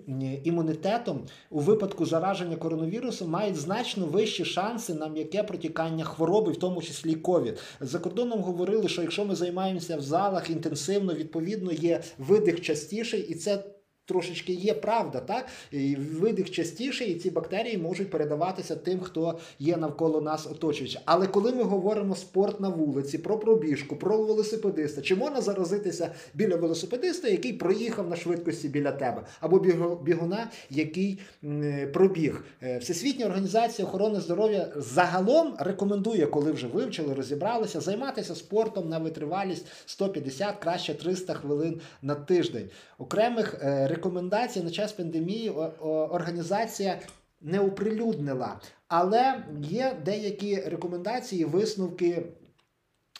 [0.43, 6.81] імунітетом у випадку зараження коронавірусом мають значно вищі шанси на м'яке протікання хвороби, в тому
[6.81, 7.59] числі ковід.
[7.81, 13.35] За кордоном говорили, що якщо ми займаємося в залах інтенсивно, відповідно є видих частіший, і
[13.35, 13.63] це.
[14.11, 15.45] Трошечки є правда, так?
[15.71, 20.99] І видих частіший, і ці бактерії можуть передаватися тим, хто є навколо нас оточуючи.
[21.05, 26.55] Але коли ми говоримо спорт на вулиці, про пробіжку, про велосипедиста, чи можна заразитися біля
[26.55, 29.59] велосипедиста, який проїхав на швидкості біля тебе, або
[30.03, 31.19] бігуна, який
[31.93, 32.43] пробіг?
[32.63, 39.65] Е, Всесвітня організація охорони здоров'я загалом рекомендує, коли вже вивчили, розібралися, займатися спортом на витривалість
[39.85, 42.69] 150, краще 300 хвилин на тиждень.
[42.97, 45.49] Окремих е, рекомендацій на час пандемії
[46.09, 46.99] організація
[47.41, 52.23] не оприлюднила, але є деякі рекомендації, висновки.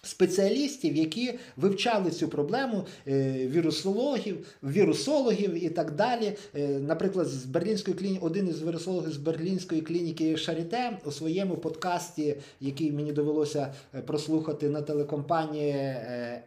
[0.04, 6.34] Спеціалістів, які вивчали цю проблему, е, вірусологів, вірусологів і так далі.
[6.56, 12.36] Е, Наприклад, з Берлінської клініки, один із вірусологів з Берлінської клініки Шаріте у своєму подкасті,
[12.60, 15.96] який мені довелося е, прослухати на телекомпанії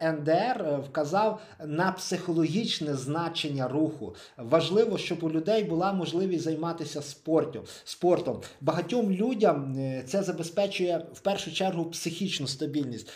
[0.03, 4.15] НДР, вказав на психологічне значення руху.
[4.37, 7.63] Важливо, щоб у людей була можливість займатися спортом.
[7.85, 8.41] спортом.
[8.61, 13.11] Багатьом людям це забезпечує в першу чергу психічну стабільність.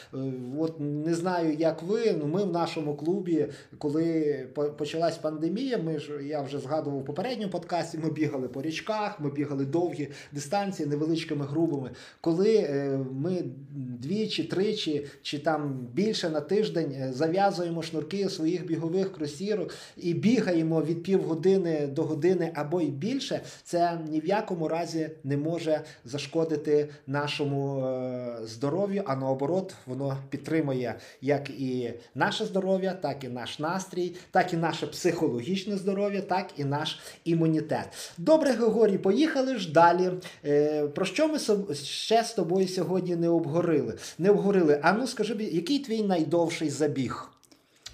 [0.58, 2.12] От не знаю, як ви.
[2.18, 3.46] Ну ми в нашому клубі,
[3.78, 4.46] коли
[4.78, 7.98] почалась пандемія, ми ж я вже згадував у попередньому подкасті.
[7.98, 11.90] Ми бігали по річках, ми бігали довгі дистанції невеличкими групами.
[12.20, 13.42] Коли е, ми
[13.74, 20.82] двічі, тричі чи там більше на тиждень е, зав'язуємо шнурки своїх бігових кросірок і бігаємо
[20.82, 26.88] від півгодини до години або й більше, це ні в якому разі не може зашкодити
[27.06, 34.14] нашому е, здоров'ю, а наоборот, воно підтримує як і наше здоров'я, так і наш настрій,
[34.30, 38.14] так і наше психологічне здоров'я, так і наш імунітет.
[38.18, 40.10] Добре, Григорій, поїхали ж далі.
[40.44, 41.38] Е, про що ми
[41.84, 43.94] ще з тобою сьогодні не обговорили?
[44.18, 44.80] Не обговорили.
[44.82, 47.28] А ну скажи, який твій найдовший забіг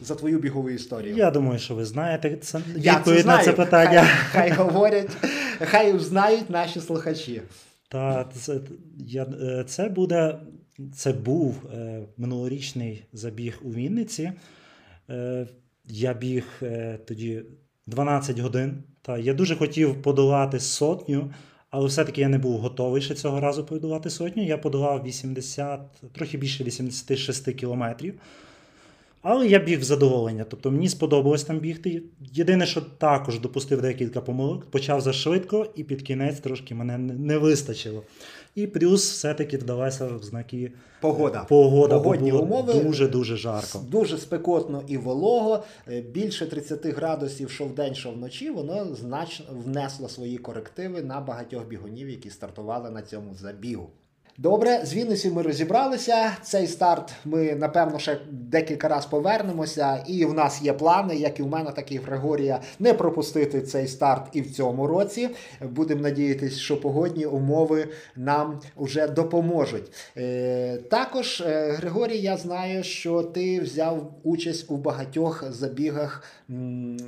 [0.01, 1.17] за твою бігову історію?
[1.17, 4.05] Я думаю, що ви знаєте це Я відповідь на це питання.
[4.33, 5.11] Хай, хай говорять,
[5.61, 7.43] хай знають наші слухачі.
[7.89, 8.61] Та це,
[8.99, 10.39] я, е, це буде.
[10.95, 14.33] Це був е, минулорічний забіг у Вінниці.
[15.11, 15.47] Е,
[15.87, 17.43] я біг е, тоді
[17.87, 18.83] 12 годин.
[19.03, 21.33] Та я дуже хотів подолати сотню,
[21.71, 24.45] але все-таки я не був готовий ще цього разу подолати сотню.
[24.45, 25.81] Я подолав 80,
[26.13, 28.15] трохи більше 86 кілометрів.
[29.23, 30.45] Але я біг в задоволення.
[30.51, 32.03] Тобто мені сподобалось там бігти.
[32.21, 38.03] Єдине, що також допустив декілька помилок, почав зашвидко, і під кінець трошки мене не вистачило.
[38.55, 41.45] І плюс все-таки вдалася в знаки Погода.
[41.45, 42.75] погода, бо Погодні було умови.
[42.75, 43.79] дуже-дуже жарко.
[43.91, 50.09] Дуже спекотно і волого, е, більше 30 градусів, що вдень, що вночі, воно значно внесло
[50.09, 53.91] свої корективи на багатьох бігунів, які стартували на цьому забігу.
[54.39, 56.37] Добре, з Вінницею ми розібралися.
[56.43, 60.05] Цей старт ми напевно ще декілька разів повернемося.
[60.07, 63.63] І в нас є плани, як і в мене, так і в Григорія, не пропустити
[63.63, 65.29] цей старт і в цьому році.
[65.61, 69.93] Будемо надіятися, що погодні умови нам вже допоможуть.
[70.17, 76.23] Е, також, е, Григорій, я знаю, що ти взяв участь у багатьох забігах,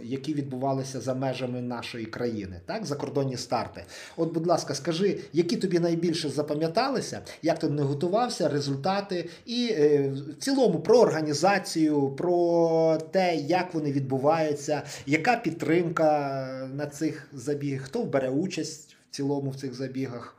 [0.03, 3.85] які відбувалися за межами нашої країни, так, закордонні старти.
[4.16, 10.12] От, будь ласка, скажи, які тобі найбільше запам'яталися, як ти не готувався, результати, і е,
[10.29, 18.05] в цілому про організацію, про те, як вони відбуваються, яка підтримка на цих забігах, хто
[18.05, 20.37] бере участь в цілому в цих забігах.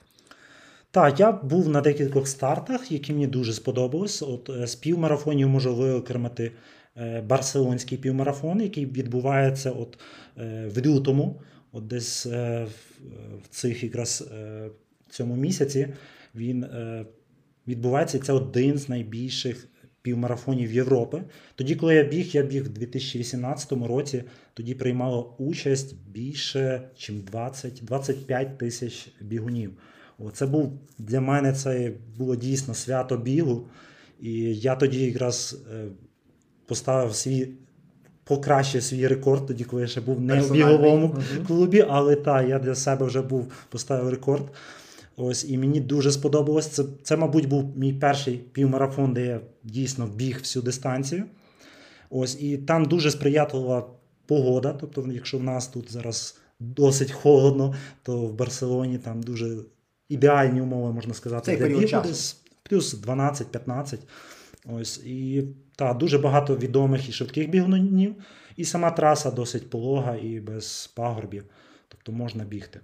[0.91, 4.21] Так, я був на декількох стартах, які мені дуже сподобались.
[4.21, 6.51] От е, з півмарафонів можу виокремити
[7.27, 9.99] барселонський півмарафон, який відбувається от
[10.37, 12.67] е, в лютому, от десь е,
[13.43, 14.69] в, цих якраз е,
[15.09, 15.87] цьому місяці.
[16.35, 17.05] Він е,
[17.67, 18.19] відбувається.
[18.19, 19.67] Це один з найбільших
[20.01, 21.23] півмарафонів Європи.
[21.55, 24.23] Тоді, коли я біг, я біг в 2018 році.
[24.53, 29.71] Тоді приймало участь більше, ніж 20-25 тисяч бігунів.
[30.33, 33.67] Це був для мене це було дійсно свято бігу.
[34.19, 35.85] І я тоді якраз е,
[36.67, 37.49] поставив свій,
[38.23, 41.15] покращив свій рекорд, тоді, коли я ще був не в біговому
[41.47, 44.43] клубі, але так, я для себе вже був поставив рекорд.
[45.17, 46.67] Ось, і мені дуже сподобалось.
[46.67, 51.23] Це, це, мабуть, був мій перший півмарафон, де я дійсно біг всю дистанцію.
[52.09, 53.89] Ось, і там дуже сприятлива
[54.25, 54.73] погода.
[54.73, 59.57] Тобто, якщо в нас тут зараз досить холодно, то в Барселоні там дуже
[60.09, 62.13] ідеальні умови, можна сказати, Цей для бігу,
[62.63, 63.97] плюс 12-15.
[64.65, 65.43] Ось, і
[65.77, 68.15] та, дуже багато відомих і швидких бігунів.
[68.55, 71.45] І сама траса досить полога і без пагорбів.
[71.87, 72.79] Тобто можна бігти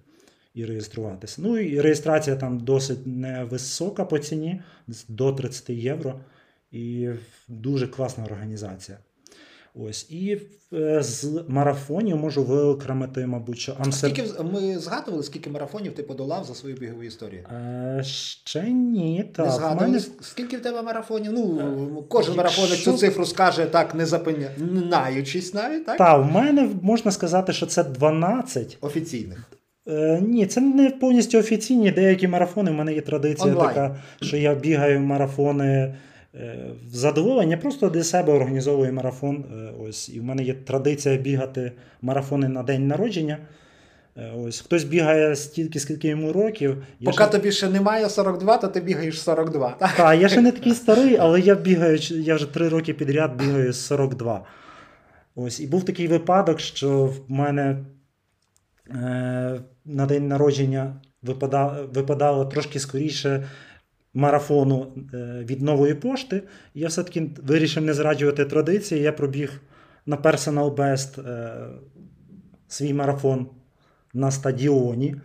[0.53, 1.41] і реєструватися.
[1.41, 4.61] Ну і реєстрація там досить невисока по ціні,
[5.07, 6.19] до 30 євро.
[6.71, 7.09] І
[7.47, 8.97] дуже класна організація.
[9.75, 10.11] Ось.
[10.11, 10.37] І
[10.73, 14.11] е, з марафонів можу виокремити, мабуть, що Амстер...
[14.11, 17.43] Скільки ми згадували, скільки марафонів ти подолав за свою бігову історію?
[17.43, 19.17] Е, ще ні.
[19.17, 20.03] не Так, в згадували, мене...
[20.21, 21.31] скільки в тебе марафонів?
[21.33, 25.97] Ну, кожен якщо- марафонець цю цифру скаже так, не запинаючись навіть, так?
[25.97, 28.77] Та, в мене можна сказати, що це 12.
[28.81, 29.49] Офіційних.
[29.87, 31.91] Е, ні, це не повністю офіційні.
[31.91, 32.71] Деякі марафони.
[32.71, 33.67] У мене є традиція Онлайн.
[33.69, 35.95] така, що я бігаю марафони е,
[36.33, 39.45] в задоволення, просто для себе організовую марафон.
[39.53, 43.37] Е, ось, і в мене є традиція бігати марафони на день народження.
[44.17, 46.83] Е, ось, хтось бігає стільки, скільки йому років.
[46.99, 49.71] Я Поки ще- тобі ще немає 42, то ти бігаєш 42.
[49.79, 49.91] Так?
[49.97, 53.73] Та, я ще не такий старий, але я бігаю, я вже три роки підряд бігаю
[53.73, 54.45] з 42.
[55.35, 57.77] Ось, і був такий випадок, що в мене
[58.89, 63.47] е, на день народження випадало, випадало трошки скоріше
[64.13, 65.17] марафону е,
[65.49, 66.43] від нової пошти.
[66.73, 69.01] Я все-таки вирішив не зраджувати традиції.
[69.01, 69.61] Я пробіг
[70.05, 71.67] на Personal Best е,
[72.67, 73.47] свій марафон
[74.13, 75.15] на стадіоні.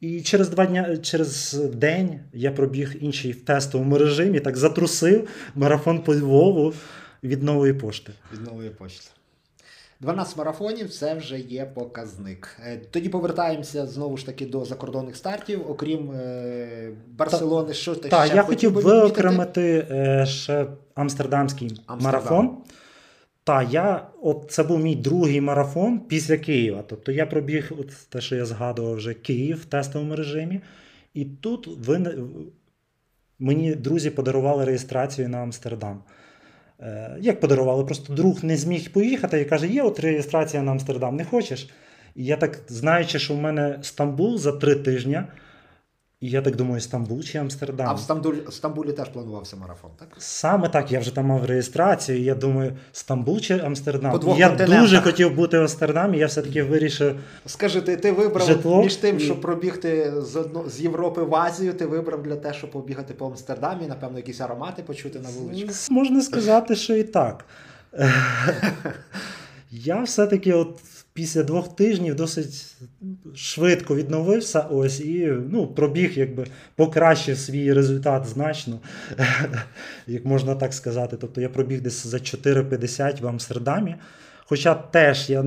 [0.00, 6.02] І через два дня, через день я пробіг інший в тестовому режимі, так затрусив марафон
[6.02, 6.74] по Львову
[7.22, 8.12] від нової пошти.
[8.32, 9.10] Від нової почти.
[10.02, 12.56] 12 марафонів це вже є показник.
[12.66, 17.74] Е, Тоді повертаємося знову ж таки до закордонних стартів, окрім е, Барселони.
[17.74, 22.00] Що ти Так, ще я хотів виокремити е, ще амстердамський Амстердам.
[22.02, 22.58] марафон.
[23.44, 26.84] Та я, от це був мій другий марафон після Києва.
[26.88, 30.60] Тобто я пробіг от те, що я згадував вже Київ в тестовому режимі.
[31.14, 32.16] І тут ви,
[33.38, 36.02] мені друзі подарували реєстрацію на Амстердам.
[36.82, 37.84] Е, як подарували?
[37.84, 41.70] Просто друг не зміг поїхати і каже: є от реєстрація на Амстердам, не хочеш?
[42.16, 45.22] І я так, знаючи, що в мене Стамбул за три тижні,
[46.22, 47.86] і я так думаю, Стамбул чи Амстердам.
[47.88, 50.08] А в Стамбулі, в Стамбулі теж планувався марафон, так?
[50.18, 54.20] Саме так, я вже там мав реєстрацію, і я думаю, Стамбул чи Амстердам.
[54.20, 57.18] По я дуже хотів бути в Амстердамі, я все-таки вирішив.
[57.46, 61.34] Скажи, ти, ти вибрав Житло між тим, і- щоб пробігти з, одно, з Європи в
[61.34, 65.90] Азію, ти вибрав для те, щоб побігати по Амстердамі, напевно, якісь аромати почути на вуличках.
[65.90, 67.44] Можна сказати, що і так.
[69.70, 70.80] Я все-таки от
[71.12, 72.74] після двох тижнів досить
[73.34, 74.60] швидко відновився.
[74.60, 76.46] Ось і ну, пробіг, якби
[76.76, 78.80] покращив свій результат значно,
[80.06, 81.16] як можна так сказати.
[81.20, 83.96] Тобто я пробіг десь за 4,50 в Амстердамі.
[84.46, 85.44] Хоча теж я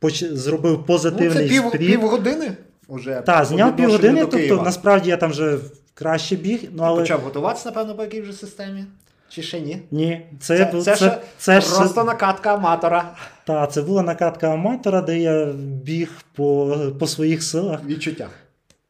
[0.00, 2.56] поч- зробив Ну, позитивний це пів, півгодини
[2.88, 3.22] вже.
[3.26, 4.62] Так, зняв півгодини, тобто Києва.
[4.62, 5.58] насправді я там вже
[5.94, 8.84] краще біг, ну але Почав готуватися, напевно, по якій вже системі.
[9.28, 9.82] Чи ще ні?
[9.90, 13.14] ні, це, Це, це, це, це ж просто накатка аматора.
[13.46, 15.44] Та, це була накатка аматора, де я
[15.82, 17.84] біг по, по своїх силах.
[17.84, 18.30] Відчуттях.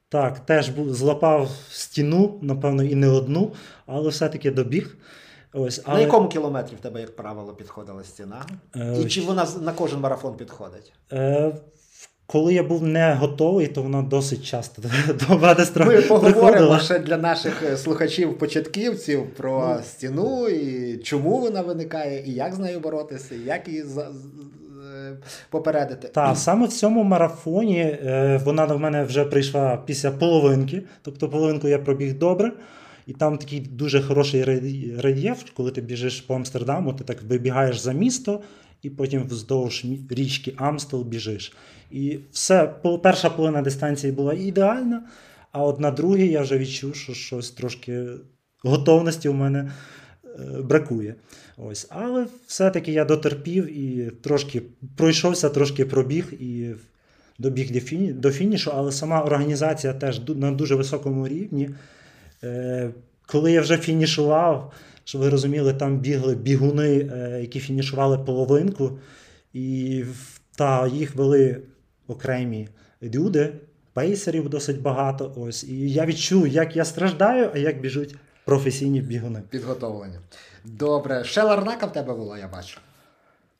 [0.08, 3.52] Так, теж був, злапав стіну, напевно, і не одну,
[3.86, 4.96] але все-таки добіг.
[5.52, 8.46] Ось, але, На якому кілометрі в тебе, як правило, підходила стіна?
[8.76, 10.92] Е, І чи вона на кожен марафон підходить?
[11.12, 11.52] Е,
[12.26, 14.82] коли я був не готовий, то вона досить часто
[15.28, 19.26] до мене стра- Ми поговоримо ще для наших е, слухачів-початківців Ну.
[19.36, 24.10] про стіну, і чому вона виникає, і як з нею боротися, і як її за-
[24.96, 25.16] е,
[25.50, 26.08] попередити.
[26.08, 31.68] Та саме в цьому марафоні е, вона до мене вже прийшла після половинки, тобто половинку
[31.68, 32.52] я пробіг добре.
[33.06, 34.44] І там такий дуже хороший
[35.00, 38.40] рельєф, коли ти біжиш по Амстердаму, ти так вибігаєш за місто,
[38.82, 41.52] і потім вздовж річки Амстел біжиш.
[41.90, 45.02] І все, перша половина дистанції була ідеальна,
[45.52, 48.06] а от на другій я вже відчув, що щось трошки
[48.64, 49.72] готовності у мене
[50.24, 51.14] е, бракує.
[51.56, 51.86] Ось.
[51.90, 54.62] Але все-таки я дотерпів і трошки
[54.96, 56.74] пройшовся, трошки пробіг і
[57.38, 57.70] добіг
[58.14, 61.70] до фінішу, але сама організація теж на дуже високому рівні.
[62.44, 62.90] Е,
[63.26, 64.72] коли я вже фінішував,
[65.04, 68.98] щоб ви розуміли, там бігли бігуни, е, які фінішували половинку,
[69.52, 70.04] і
[70.56, 71.62] та їх вели
[72.08, 72.68] окремі
[73.02, 73.52] люди,
[73.92, 75.32] пейсерів досить багато.
[75.36, 75.64] Ось.
[75.64, 79.42] І я відчув, як я страждаю, а як біжуть професійні бігуни.
[79.50, 80.16] Підготовлені.
[80.64, 81.24] Добре.
[81.24, 82.78] Ще ларнака в тебе була, я бачу.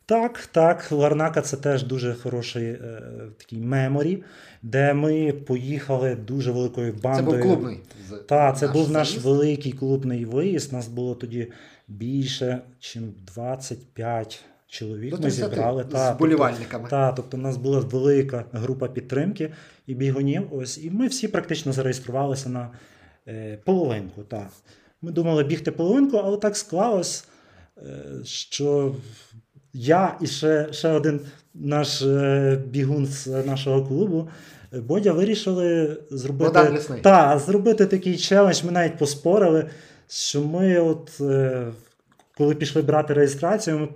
[0.06, 3.02] Так, так, Ларнака це теж дуже хороший е,
[3.38, 4.22] такий меморі,
[4.62, 7.42] де ми поїхали дуже великою бандою.
[7.42, 7.80] Це був клубний.
[8.28, 9.26] Так, це наш був наш заїзд.
[9.26, 10.72] великий клубний виїзд.
[10.72, 11.52] Нас було тоді
[11.88, 12.60] більше,
[12.94, 15.16] ніж 25 чоловік.
[15.16, 15.86] До ми зібрали.
[15.90, 16.88] з Та, вболівальниками.
[16.90, 19.52] Тобто, та, тобто, у нас була велика група підтримки
[19.86, 20.54] і бігунів.
[20.54, 22.70] Ось, і ми всі практично зареєструвалися на
[23.28, 24.22] е, половинку.
[24.22, 24.48] Так.
[25.02, 27.24] Ми думали бігти половинку, але так склалось,
[27.78, 28.94] е, що
[29.72, 31.20] я і ще, ще один
[31.54, 34.28] наш е, бігун з нашого клубу.
[34.72, 38.62] е, Бодя вирішили зробити, та, зробити такий челендж.
[38.64, 39.66] Ми навіть поспорили,
[40.08, 41.66] що ми, от, е,
[42.36, 43.88] коли пішли брати реєстрацію, ми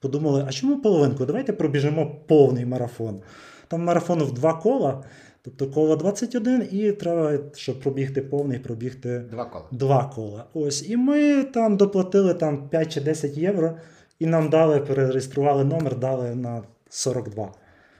[0.00, 1.24] подумали, а чому половинку?
[1.26, 3.20] Давайте пробіжимо повний марафон.
[3.68, 5.04] Там марафон в два кола,
[5.42, 9.64] тобто коло 21, і треба, щоб пробігти повний, пробігти Два кола.
[9.70, 10.44] два кола.
[10.54, 10.88] Ось.
[10.88, 13.76] І ми там доплатили там 5 чи 10 євро,
[14.18, 17.52] і нам дали, перереєстрували номер, дали на 42.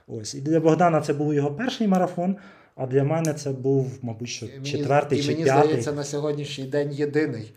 [0.08, 0.34] Ось.
[0.34, 2.36] І для Богдана це був його перший марафон,
[2.76, 6.64] а для мене це був, мабуть, що І мені- четвертий і мені здається, на сьогоднішній
[6.64, 7.52] день єдиний.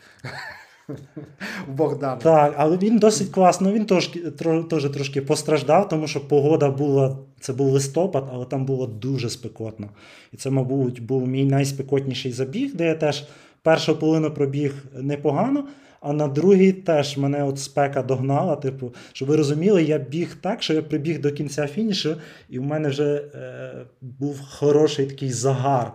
[1.68, 2.16] У Богдана.
[2.16, 3.72] Так, але він досить класно.
[3.72, 8.88] Він трошки, тро- трошки постраждав, тому що погода була, це був листопад, але там було
[8.88, 9.90] дуже спекотно.
[10.34, 13.24] І це, мабуть, був мій найспекотніший забіг, де я теж
[13.62, 15.64] першу половину пробіг непогано,
[16.02, 18.56] а на другій теж мене от спека догнала.
[18.56, 22.16] Типу, щоб ви розуміли, я біг так, що я прибіг до кінця фінішу,
[22.50, 23.72] і в мене вже е,
[24.02, 25.92] був хороший такий загар.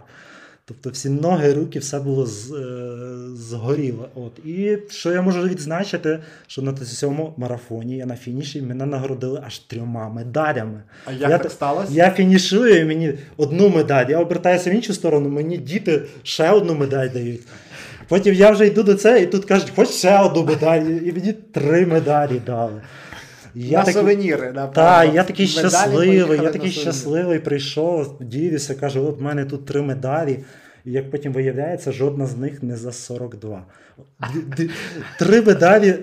[0.67, 2.97] Тобто всі ноги, руки, все було з, е,
[3.37, 4.09] згоріло.
[4.15, 4.39] От.
[4.45, 9.59] І що я можу відзначити, що на цьому марафоні я на фініші мене нагородили аж
[9.59, 10.83] трьома медалями.
[11.07, 11.93] А як Я так сталося?
[11.93, 14.07] Я фінішую, і мені одну медаль.
[14.09, 17.43] Я обертаюся в іншу сторону, мені діти ще одну медаль дають.
[18.09, 21.33] Потім я вже йду до це, і тут кажуть, хоч ще одну медаль, і мені
[21.33, 22.83] три медалі дали.
[23.55, 29.07] І на такий- сувеніри, так, я такий Медалі щасливий, я такий щасливий прийшов, ділюся, кажу,
[29.09, 30.39] от в мене тут три медалі.
[30.85, 33.65] І як потім виявляється, жодна з них не за 42.
[34.35, 34.71] Д- д-
[35.19, 35.95] Три медалі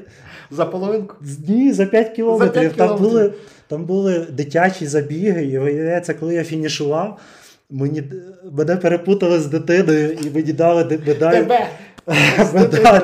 [0.52, 1.16] За половинку.
[1.48, 2.74] ні, за 5 кілометрів.
[2.74, 3.10] Там, кілометрів.
[3.10, 3.34] були,
[3.68, 7.20] там були дитячі забіги, і виявляється, коли я фінішував,
[7.70, 8.04] мені,
[8.52, 11.32] мене перепутали з дитиною і мені дали медаль.
[11.34, 11.68] Тебе!
[12.54, 13.02] медаль.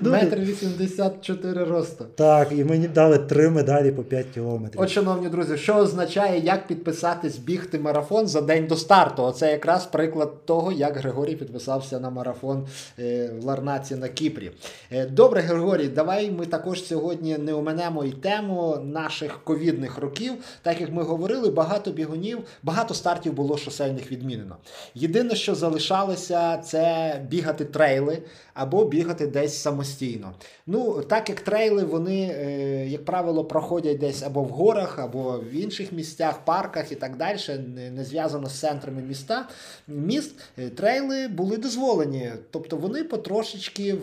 [0.00, 2.06] Ну, Метр 84 росту.
[2.14, 4.80] Так, і мені дали три медалі по 5 кілометрів.
[4.80, 9.22] От, шановні друзі, що означає, як підписатись бігти марафон за день до старту?
[9.22, 12.66] Оце якраз приклад того, як Григорій підписався на марафон
[12.98, 14.50] е, в Ларнаці на Кіпрі.
[14.92, 20.32] Е, Добре, Григорій, давай ми також сьогодні не оминемо і тему наших ковідних років.
[20.62, 24.56] Так як ми говорили, багато бігунів, багато стартів було шосейних відмінено.
[24.94, 28.22] Єдине, що залишалося, це бігати трейли
[28.54, 30.32] або бігати десь самостійно.
[30.66, 35.54] Ну, так як трейли, вони, е, як правило, проходять десь або в горах, або в
[35.54, 37.38] інших місцях, парках і так далі,
[37.94, 39.48] не, зв'язано з центрами міста,
[39.88, 42.32] міст, е, трейли були дозволені.
[42.50, 43.96] Тобто вони потрошечки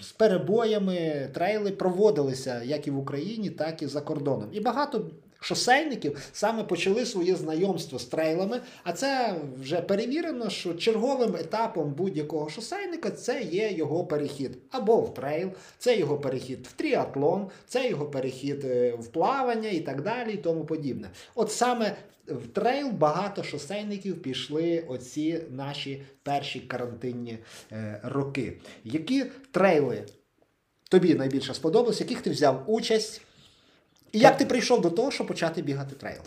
[0.00, 4.48] з перебоями трейли проводилися як і в Україні, так і за кордоном.
[4.52, 5.04] І багато
[5.40, 8.60] шосейників саме почали своє знайомство з трейлами.
[8.84, 15.14] А це вже перевірено, що черговим етапом будь-якого шосейника це є його перехід або в
[15.14, 20.32] трейл, це його перехід в тріатлон, це його перехід е, в плавання і так далі,
[20.32, 21.10] і тому подібне.
[21.34, 27.38] От саме в трейл багато шосейників пішли оці наші перші карантинні
[27.72, 28.60] е, роки.
[28.84, 30.04] Які трейли
[30.90, 33.22] тобі найбільше сподобалось, яких ти взяв участь?
[34.12, 36.20] І як ти прийшов до того, щоб почати бігати трейл?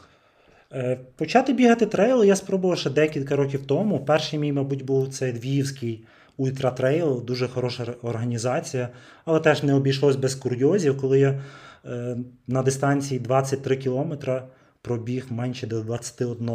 [0.73, 4.05] Е, Почати бігати трейл я спробував ще декілька років тому.
[4.05, 6.05] Перший мій, мабуть, був це Львівський
[6.38, 8.89] ультратрейл, дуже хороша організація,
[9.25, 11.41] але теж не обійшлось без курйозів, коли я
[11.86, 12.17] е,
[12.47, 14.47] на дистанції 23 кілометра
[14.82, 16.49] пробіг менше до 21.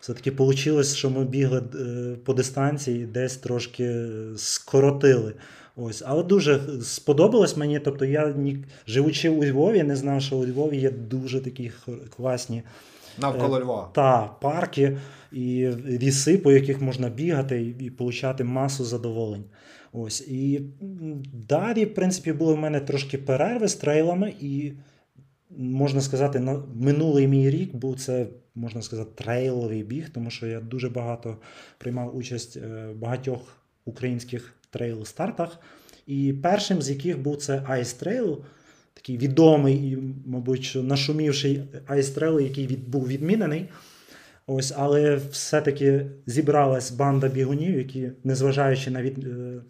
[0.00, 4.06] Все-таки вийшло, що ми бігли е, по дистанції, десь трошки
[4.36, 5.34] скоротили.
[5.82, 7.78] Ось, але дуже сподобалось мені.
[7.78, 8.34] Тобто я
[8.86, 11.72] живучи у Львові, не знав, що у Львові є дуже такі
[12.16, 12.62] класні
[13.18, 13.90] Навколо Львова.
[13.94, 14.98] та парки
[15.32, 19.44] і ліси, по яких можна бігати і, і отримати масу задоволень.
[19.92, 20.20] Ось.
[20.20, 20.60] І
[21.48, 24.72] далі, в принципі, були в мене трошки перерви з трейлами, і
[25.56, 30.60] можна сказати, на минулий мій рік був це, можна сказати, трейловий біг, тому що я
[30.60, 31.36] дуже багато
[31.78, 33.40] приймав участь е, в багатьох
[33.84, 35.48] українських трейл-стартах.
[36.06, 38.36] І першим з яких був це Ice Trail,
[38.94, 43.68] такий відомий і, мабуть, нашумівший Ice Trail, який від, був відмінений.
[44.46, 49.60] Ось, але все-таки зібралась банда бігунів, які, незважаючи на, від, е,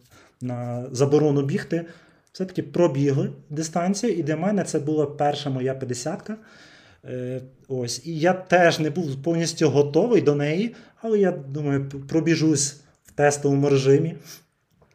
[0.41, 1.85] на заборону бігти,
[2.33, 4.13] все-таки пробігли дистанцію.
[4.13, 6.37] І для мене це була перша моя 50-ка.
[7.05, 8.07] Е, ось.
[8.07, 13.69] І я теж не був повністю готовий до неї, але я думаю, пробіжусь в тестовому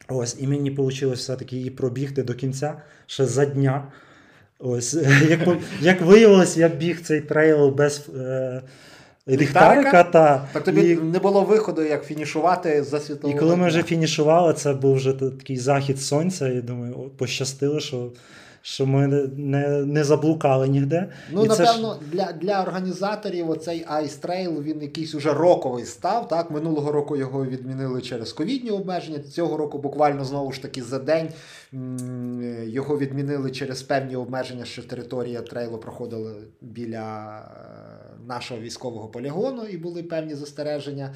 [0.10, 3.88] режимі.Ось, і мені вийшло все-таки її пробігти до кінця ще за дня.
[4.60, 4.94] Ось,
[5.30, 5.40] як,
[5.82, 8.62] як виявилось, я біг цей трейл без е,
[9.28, 10.04] Ліхтарика?
[10.04, 14.54] Та, Так тобі і, не було виходу, як фінішувати за і коли ми вже фінішували,
[14.54, 16.48] це був вже такий захід сонця.
[16.48, 18.12] І думаю, о, пощастило, що,
[18.66, 21.10] що ми не- не, заблукали ніде.
[21.32, 25.86] Ну, і це ж- напевно, для, для організаторів оцей Ice Trail він якийсь уже роковий
[25.86, 26.28] став.
[26.28, 26.52] Так?
[26.52, 29.20] Минулого року його відмінили через ковідні обмеження.
[29.20, 31.30] Цього року буквально знову ж таки за день
[32.64, 39.78] його відмінили через певні обмеження, що територія трейлу проходила біля е, нашого військового полігону і
[39.78, 41.14] були певні застереження.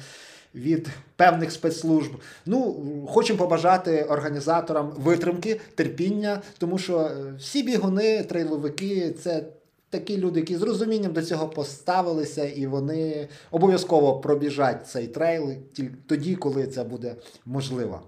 [0.54, 2.10] Від певних спецслужб.
[2.46, 2.76] Ну,
[3.08, 9.44] хочемо побажати організаторам витримки, терпіння, тому що е, всі бігуни, трейловики це
[9.90, 15.94] такі люди, які з розумінням до цього поставилися, і вони обов'язково пробіжать цей трейл тільки
[16.06, 17.14] тоді, коли це буде
[17.46, 18.02] можливо.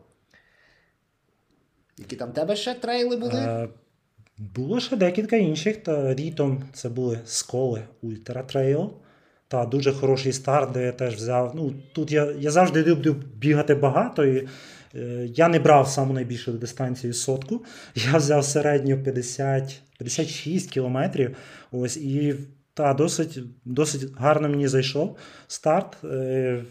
[1.98, 3.32] Які там тебе ще трейли були?
[3.34, 3.68] Е,
[4.38, 5.76] Було ще декілька інших.
[5.76, 8.90] Та літом це були сколи Ультра Trail.
[9.52, 11.52] Та дуже хороший старт, де я теж взяв.
[11.54, 14.24] Ну, тут я, я завжди люблю бігати багато.
[14.24, 14.48] І,
[14.94, 17.64] е, я не брав саму найбільшу дистанцію сотку.
[18.12, 21.36] Я взяв середню 50, 56 кілометрів.
[21.72, 22.34] Ось, і
[22.74, 25.16] та, досить, досить гарно мені зайшов
[25.48, 25.96] старт.
[26.04, 26.62] Е,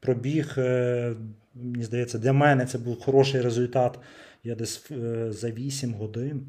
[0.00, 1.14] пробіг, е,
[1.54, 3.98] мені здається, для мене це був хороший результат.
[4.44, 4.90] Я десь
[5.30, 6.42] за 8 годин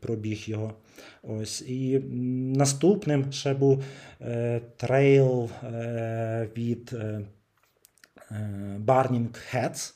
[0.00, 0.74] пробіг його.
[1.22, 1.62] Ось.
[1.62, 1.98] І
[2.56, 3.84] наступним ще був
[4.20, 7.20] е, трейл е, від е,
[8.30, 9.92] е, Burning Heads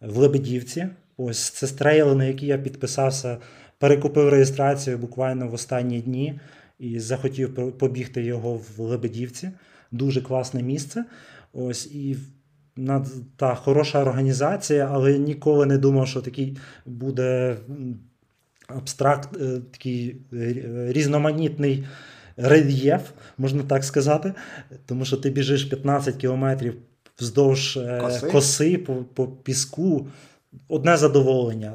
[0.00, 0.88] в Лебедівці.
[1.16, 3.38] Ось це трейл, на який я підписався,
[3.78, 6.40] перекупив реєстрацію буквально в останні дні
[6.78, 9.50] і захотів побігти його в Лебедівці.
[9.90, 11.04] Дуже класне місце.
[11.52, 12.16] Ось і
[13.36, 17.56] та хороша організація, але ніколи не думав, що такий буде
[18.76, 20.54] абстракт, е, такий е,
[20.92, 21.86] різноманітний
[22.36, 23.02] рельєф,
[23.38, 24.32] можна так сказати.
[24.86, 26.74] Тому що ти біжиш 15 кілометрів
[27.18, 28.26] вздовж е, Коси.
[28.26, 30.06] коси по, по піску.
[30.68, 31.72] Одне задоволення.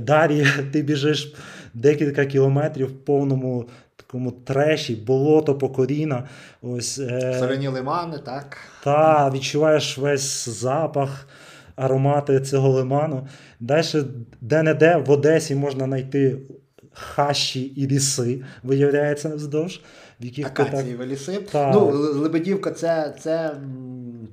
[0.00, 1.34] Далі ти біжиш
[1.74, 3.68] декілька кілометрів в повному
[4.06, 6.28] такому треші, болото по коліна.
[6.62, 8.56] Ось, е, лимани, так.
[8.84, 11.28] та відчуваєш весь запах,
[11.76, 13.26] аромати цього лиману.
[13.60, 14.04] Далі,
[14.40, 16.38] де-не-де в Одесі можна знайти
[16.92, 19.80] хащі і ліси, виявляється вздовж,
[20.20, 21.06] в яких Акації, так.
[21.06, 21.38] Ліси.
[21.52, 21.72] Та...
[21.72, 21.86] Ну,
[22.20, 23.56] Лебедівка це, це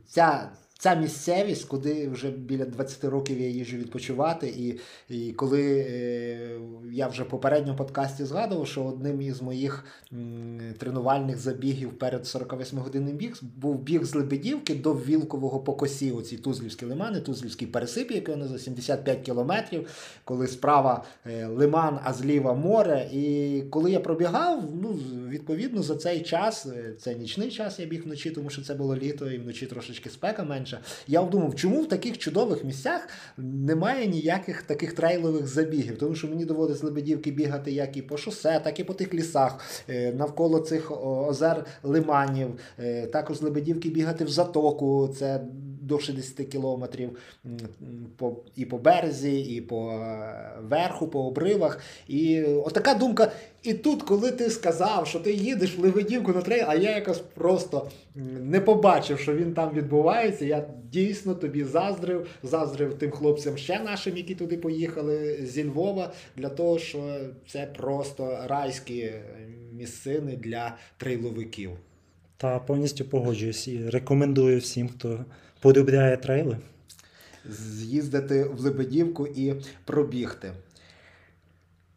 [0.07, 0.49] ця.
[0.83, 4.79] Ця місцевість, куди вже біля 20 років я їжджу відпочивати, і,
[5.09, 6.59] і коли е,
[6.91, 13.15] я вже в попередньому подкасті згадував, що одним із моїх м, тренувальних забігів перед 48-годинним
[13.15, 18.35] біг був біг з Лебедівки до Вілкового по косі, оці Тузлівські лимани, Тузлівський пересип, який
[18.35, 19.87] вони за 75 кілометрів,
[20.23, 23.09] коли справа е, лиман, а зліва море.
[23.13, 28.03] І коли я пробігав, ну, відповідно, за цей час, е, це нічний час, я біг
[28.03, 30.43] вночі, тому що це було літо, і вночі трошечки спека
[30.73, 31.03] менша.
[31.07, 33.07] Я думав, чому в таких чудових місцях
[33.37, 38.17] немає ніяких таких трейлових забігів, тому що мені доводиться з Лебедівки бігати як і по
[38.17, 44.25] шосе, так і по тих лісах, е, навколо цих озер лиманів, е, також Лебедівки бігати
[44.25, 45.41] в затоку, це
[45.81, 47.17] до 60 кілометрів
[48.55, 51.79] і по березі, і по е, верху, по обривах.
[52.07, 53.31] І отака думка.
[53.63, 57.19] І тут, коли ти сказав, що ти їдеш в Лебедівку на трейл, а я якось
[57.19, 57.89] просто
[58.41, 60.45] не побачив, що він там відбувається.
[60.45, 66.49] Я дійсно тобі заздрив, заздрив тим хлопцям ще нашим, які туди поїхали зі Львова, для
[66.49, 69.11] того, що це просто райські
[69.73, 71.71] місцини для трейловиків.
[72.37, 75.25] Та повністю погоджуюсь і рекомендую всім, хто
[75.59, 76.57] полюбляє трейли.
[77.49, 79.53] з'їздити в Лебедівку і
[79.85, 80.51] пробігти.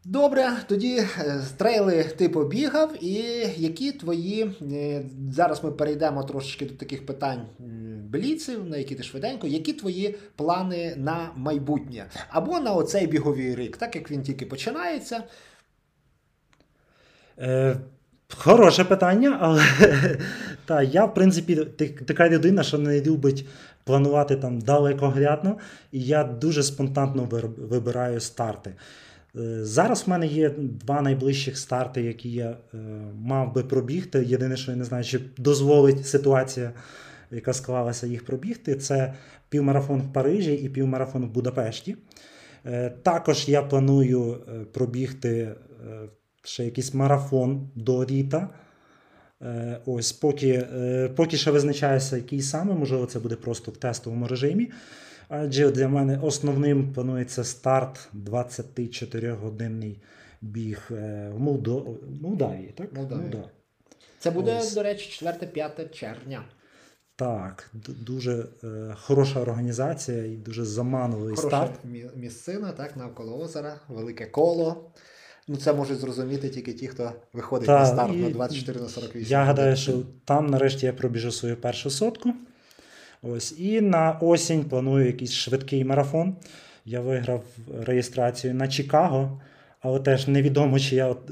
[0.08, 3.14] Добре, тоді е, трейли ти побігав, і
[3.56, 4.50] які твої.
[4.72, 7.46] е, Зараз ми перейдемо трошечки до таких питань
[8.10, 12.06] бліців, на які ти швиденько, які твої плани на майбутнє?
[12.28, 15.22] Або на оцей біговий рік, так як він тільки починається.
[17.38, 17.76] Е,
[18.36, 19.62] хороше питання, але
[20.66, 21.56] та, я, в принципі,
[22.06, 23.46] така людина, що не любить
[23.84, 25.58] планувати там далекоглядно,
[25.92, 27.28] і я дуже спонтанно
[27.58, 28.74] вибираю старти.
[29.36, 32.76] Е, Зараз в мене є два найближчих старти, які я е,
[33.14, 34.24] мав би пробігти.
[34.24, 36.72] Єдине, що я не знаю, чи дозволить ситуація,
[37.30, 38.74] яка склалася їх пробігти.
[38.74, 39.14] Це
[39.48, 41.96] півмарафон в Парижі і півмарафон в Будапешті.
[42.66, 44.40] Е, Також я планую
[44.72, 45.54] пробігти
[46.44, 48.48] ще якийсь марафон до літа.
[49.42, 50.66] Е, Ось, поки,
[51.16, 54.70] поки ще визначаюся, який саме, можливо, це буде просто в тестовому режимі.
[55.28, 59.96] Адже для мене основним планується старт 24-годинний
[60.40, 61.86] біг е, в Молдо...
[62.20, 62.74] Молдавії.
[62.76, 62.92] Так?
[62.92, 63.22] Молдавії.
[63.22, 63.50] Молдавії.
[64.18, 64.74] Це буде, Ось.
[64.74, 66.44] до речі, 4-5 червня.
[67.16, 67.70] Так,
[68.06, 71.80] дуже е, хороша організація і дуже заманливий Хороша старт.
[72.16, 74.90] місцина, так, навколо озера, велике коло.
[75.48, 78.88] Ну, це можуть зрозуміти тільки ті, хто виходить Та, на старт і на 24 на
[78.88, 79.30] 48.
[79.30, 79.92] Я гадаю, що
[80.24, 82.32] там нарешті я пробіжу свою першу сотку.
[83.22, 83.54] Ось.
[83.58, 86.36] І на осінь планую якийсь швидкий марафон.
[86.84, 87.44] Я виграв
[87.84, 89.40] реєстрацію на Чикаго,
[89.80, 91.30] але теж невідомо, чи я от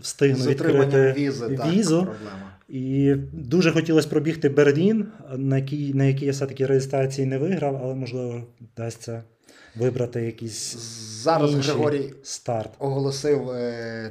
[0.00, 1.96] встигну відкрити візи, візу.
[2.02, 2.50] проблема.
[2.68, 5.06] І дуже хотілося пробігти Берлін,
[5.36, 9.22] на який, на який я все-таки реєстрації не виграв, але можливо вдасться
[9.76, 10.76] вибрати якийсь
[11.22, 12.70] Зараз інший Григорій старт.
[12.78, 14.10] оголосив е,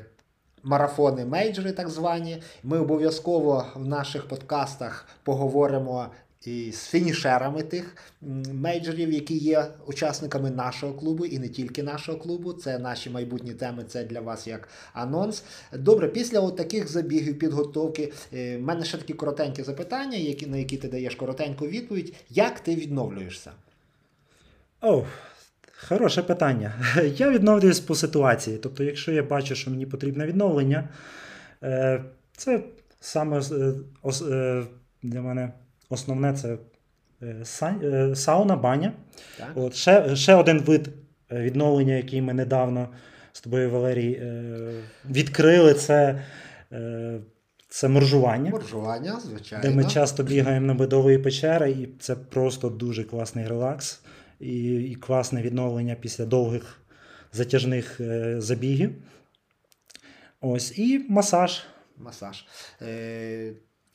[0.64, 2.42] марафони мейджори, так звані.
[2.64, 6.08] Ми обов'язково в наших подкастах поговоримо
[6.46, 7.96] і з фінішерами тих
[8.54, 12.54] мейджорів, які є учасниками нашого клубу, і не тільки нашого клубу.
[12.54, 13.84] Це наші майбутні теми.
[13.84, 15.44] Це для вас як анонс.
[15.74, 20.78] Добре, після таких забігів, підготовки, е, в мене ще такі коротенькі запитання, які, на які
[20.78, 22.14] ти даєш коротеньку відповідь.
[22.30, 23.52] Як ти відновлюєшся?
[24.82, 25.06] О,
[25.88, 26.74] хороше питання.
[27.18, 28.58] Я відновлююсь по ситуації.
[28.58, 30.90] Тобто, якщо я бачу, що мені потрібне відновлення,
[31.64, 32.04] е,
[32.38, 32.64] це
[33.00, 33.42] саме
[34.32, 34.64] е,
[35.04, 35.52] для мене
[35.90, 36.58] основне це
[37.22, 37.46] е,
[37.84, 38.94] е, сауна, баня.
[39.38, 39.52] Так?
[39.56, 40.90] От, ще, ще один вид
[41.32, 42.90] е, відновлення, який ми недавно
[43.32, 44.24] з тобою, Валерій,
[45.10, 46.26] відкрили, це,
[47.70, 48.52] це моржування.
[48.52, 49.64] Моржування, звичайно.
[49.64, 54.02] Де ми часто бігаємо на медової печери, і це просто дуже класний релакс
[54.40, 56.82] і, і класне відновлення після довгих
[57.34, 58.02] затяжних
[58.38, 58.96] забігів.
[60.42, 61.64] Ось, і масаж.
[61.98, 62.46] Масаж.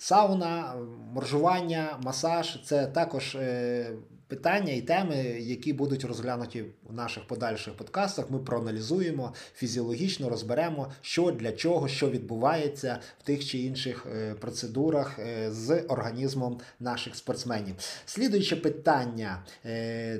[0.04, 0.74] Сауна,
[1.12, 3.86] моржування, масаж це також е,
[4.28, 8.30] питання і теми, які будуть розглянуті в наших подальших подкастах.
[8.30, 15.18] Ми проаналізуємо фізіологічно, розберемо, що для чого, що відбувається в тих чи інших е, процедурах
[15.18, 17.74] е, з організмом наших спортсменів.
[18.06, 19.44] Слідуюче питання: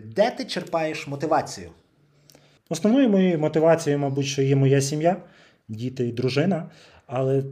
[0.04, 1.70] де ти черпаєш мотивацію?
[2.68, 5.22] Основною моєю мотивацією, мабуть, що є моя сім'я,
[5.68, 6.70] діти і дружина.
[7.06, 7.44] Але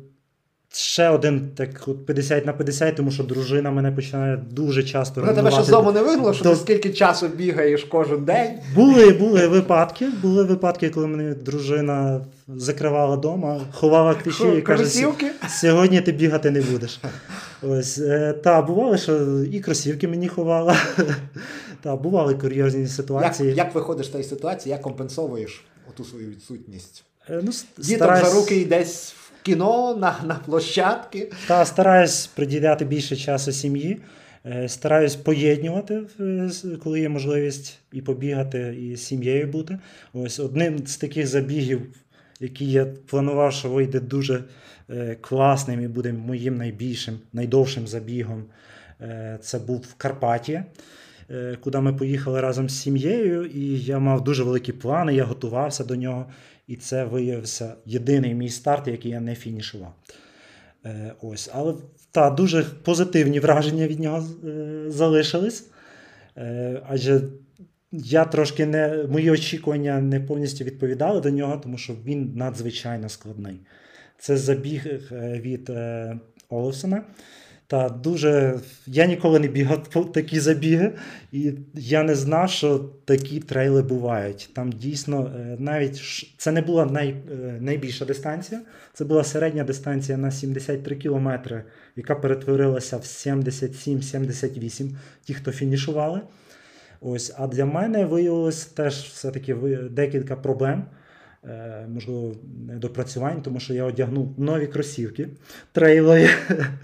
[0.72, 5.32] ще один так от 50 на 50, тому що дружина мене починає дуже часто Вона
[5.34, 8.50] тебе ще з дому не вигнала, що До- ти скільки часу бігаєш кожен день?
[8.74, 10.08] Були, були випадки.
[10.22, 15.10] Були випадки, коли мене дружина закривала вдома, ховала ключі і каже:
[15.60, 17.00] сьогодні ти бігати не будеш.
[17.62, 20.76] Ось, е, та, бувало, що і кросівки мені ховала.
[21.82, 23.54] Та, бували курйозні ситуації.
[23.54, 27.04] як виходиш з тієї ситуації, як компенсовуєш оту свою відсутність?
[27.30, 31.32] Е, Ну, Діток стараюсь- за руки і десь кіно, на, на площадки.
[31.46, 34.00] Та стараюсь приділяти більше часу сім'ї.
[34.46, 36.50] Е, Стараюсь поєднувати, е,
[36.82, 39.78] коли є можливість і побігати, і з сім'єю бути.
[40.12, 41.80] Ось одним з таких забігів,
[42.40, 44.44] який я планував, що вийде дуже
[44.90, 48.44] е, класним і буде моїм найбільшим, найдовшим забігом.
[49.40, 50.62] Це був в Карпаті,
[51.60, 55.96] куди ми поїхали разом з сім'єю, і я мав дуже великі плани, я готувався до
[55.96, 56.26] нього.
[56.66, 59.94] І це виявився єдиний мій старт, який я не фінішував.
[60.84, 61.74] Е, ось, але
[62.10, 65.66] та, дуже позитивні враження від нього е, залишились.
[66.36, 67.20] Е, адже
[67.92, 73.60] я трошки не, мої очікування не повністю відповідали до нього, тому що він надзвичайно складний.
[74.18, 75.72] Це забіг від
[76.48, 77.04] Оловсона.
[77.72, 80.92] Та дуже я ніколи не бігав по такі забіги,
[81.32, 84.50] і я не знав, що такі трейли бувають.
[84.54, 86.02] Там дійсно е, навіть
[86.38, 88.60] це не була най, е, найбільша дистанція,
[88.92, 91.64] це була середня дистанція на 73 кілометри,
[91.96, 94.90] яка перетворилася в 77-78,
[95.24, 96.20] ті, хто фінішували.
[97.00, 99.54] Ось, а для мене виявилось теж все-таки
[99.90, 100.84] декілька проблем.
[101.44, 102.32] Е, Можливо,
[102.68, 105.28] недопрацювань, тому що я одягнув нові кросівки
[105.72, 106.28] трейлові,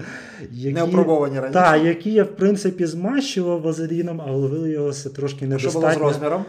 [0.50, 1.52] які, Не опробовані раніше.
[1.52, 6.44] та, які я, в принципі, змащував вазеліном, але виявилося трошки Що було з розміром?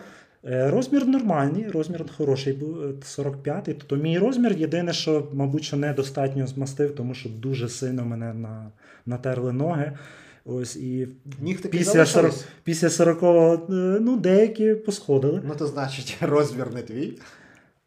[0.46, 3.74] Е, Розмір нормальний, розмір хороший був е, 45-й.
[3.74, 8.72] Тобто мій розмір єдине, що, мабуть, що недостатньо змастив, тому що дуже сильно мене на,
[9.06, 9.92] натерли ноги.
[10.46, 11.08] Ось і
[11.42, 12.46] Нігтики після 40, залишились?
[12.64, 15.42] після 40-го, е, ну, деякі посходили.
[15.48, 17.14] Ну, то значить, розмір не твій.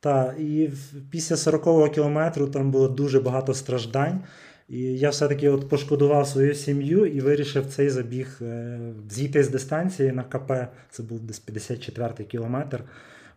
[0.03, 0.71] Та, і
[1.11, 4.21] після 40-го кілометру там було дуже багато страждань.
[4.69, 8.81] І я все-таки от пошкодував свою сім'ю і вирішив цей забіг е,
[9.11, 10.53] зійти з дистанції на КП.
[10.91, 12.85] Це був десь 54-й кілометр.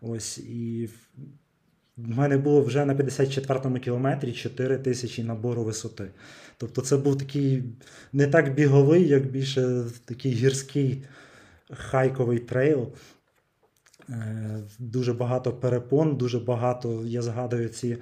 [0.01, 6.07] Ось, і в- мене було вже на 54-му кілометрі 4 тисячі набору висоти.
[6.57, 7.63] Тобто це був такий
[8.13, 11.03] не так біговий, як більше такий гірський
[11.73, 12.87] хайковий трейл.
[14.09, 17.97] Е, Дуже багато перепон, дуже багато, я згадую ці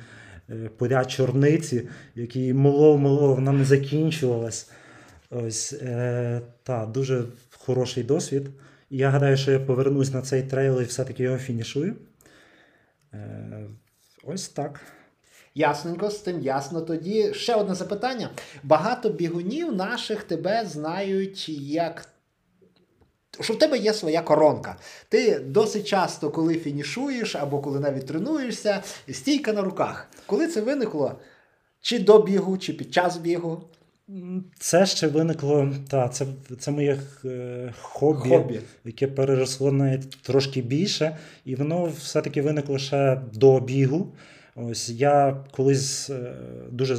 [0.50, 4.72] е, поля чорниці, які молов-молов, вона не закінчувалась.
[5.30, 7.24] Ось, е, та, дуже
[7.58, 8.50] хороший досвід.
[8.90, 11.96] Я гадаю, що я повернусь на цей трейл і все-таки його фінішую.
[13.14, 13.68] Е,
[14.24, 14.82] ось так.
[15.56, 16.82] Ясненько, з тим ясно.
[16.82, 18.30] Тоді ще одне запитання.
[18.64, 22.13] Багато бігунів наших тебе знають як.
[23.42, 24.76] Що в тебе є своя коронка.
[25.10, 30.08] Ти досить часто, коли фінішуєш або коли навіть тренуєшся, стійка на руках.
[30.26, 31.20] Коли це виникло?
[31.82, 33.64] Чи до бігу, чи під час бігу?
[34.60, 36.26] Це ще виникло, та, це,
[36.60, 38.60] це моє е, хобі, Хобі.
[38.86, 44.14] яке переросло навіть трошки більше, і воно все-таки виникло ще до бігу.
[44.56, 46.34] Ось я колись е,
[46.72, 46.98] дуже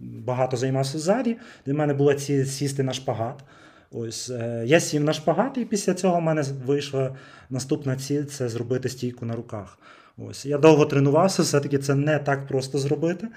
[0.00, 1.36] багато займався в залі.
[1.66, 3.44] Для мене була ціль сісти на шпагат.
[3.90, 7.16] Ось е, я сів на шпагат, і після цього в мене вийшла
[7.50, 9.78] наступна ціль це зробити стійку на руках.
[10.18, 13.28] Ось я довго тренувався, все-таки це не так просто зробити.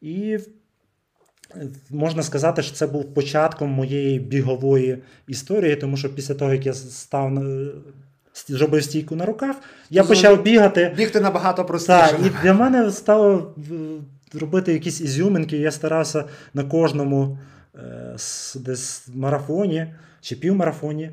[0.00, 0.38] І
[1.90, 6.74] можна сказати, що це був початком моєї бігової історії, тому що після того, як я
[6.74, 7.32] став
[8.48, 9.56] зробив стійку на руках,
[9.90, 10.92] я Ти почав бігати.
[10.96, 11.98] Бігти набагато простіше.
[12.10, 13.54] Так, і для мене стало
[14.40, 15.56] робити якісь ізюминки.
[15.56, 16.24] Я старався
[16.54, 17.53] на кожному е,
[18.54, 21.10] десь марафоні чи півмарафоні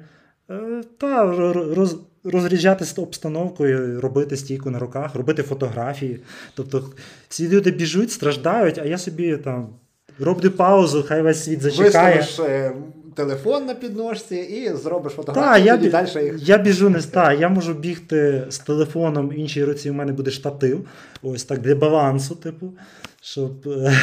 [0.49, 6.19] е, та роз, розряджати з обстановкою, робити стійку на руках, робити фотографії.
[6.53, 6.83] Тобто
[7.29, 9.69] всі люди біжуть, страждають, а я собі там
[10.19, 12.17] роблю паузу, хай весь світ зачекає.
[12.17, 12.71] Виставиш е,
[13.15, 16.49] телефон на підножці і зробиш Та, фотографію, я, далі їх.
[16.49, 20.31] я біжу не та, я можу бігти з телефоном, в іншій руці у мене буде
[20.31, 20.87] штатив.
[21.21, 22.73] Ось так для балансу, типу.
[23.21, 23.67] Щоб.
[23.67, 23.93] е,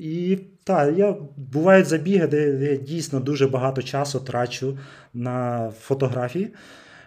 [0.00, 4.78] І так, я бувають забіги, де я дійсно дуже багато часу трачу
[5.14, 6.54] на фотографії.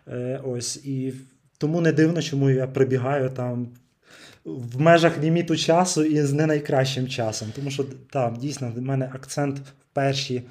[0.08, 1.14] Е, Ось, і
[1.58, 3.68] тому не дивно, чому я прибігаю там
[4.46, 7.48] в межах ліміту часу і з не найкращим часом.
[7.56, 10.44] Тому що там дійсно в мене акцент в перші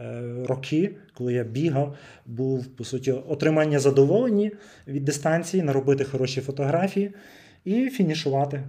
[0.00, 4.50] е, роки, коли я бігав, був по суті отримання задоволення
[4.86, 7.12] від дистанції, наробити хороші фотографії
[7.64, 8.62] і фінішувати.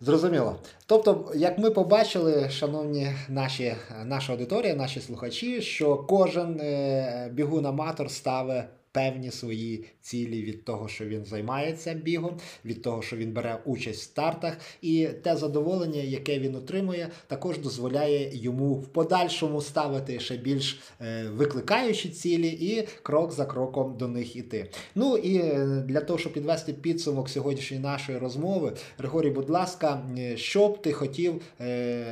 [0.00, 0.56] Зрозуміло.
[0.86, 3.74] Тобто, як ми побачили, шановні наші,
[4.04, 11.04] наша аудиторія, наші слухачі, що кожен е, бігун-аматор ставить певні свої цілі від того, що
[11.04, 16.38] він займається бігом, від того, що він бере участь в стартах, і те задоволення, яке
[16.38, 23.32] він отримує, також дозволяє йому в подальшому ставити ще більш е, викликаючі цілі і крок
[23.32, 24.70] за кроком до них іти.
[24.94, 30.36] Ну і е, для того, щоб підвести підсумок сьогоднішньої нашої розмови, Григорій, будь ласка, е,
[30.36, 31.42] що б ти хотів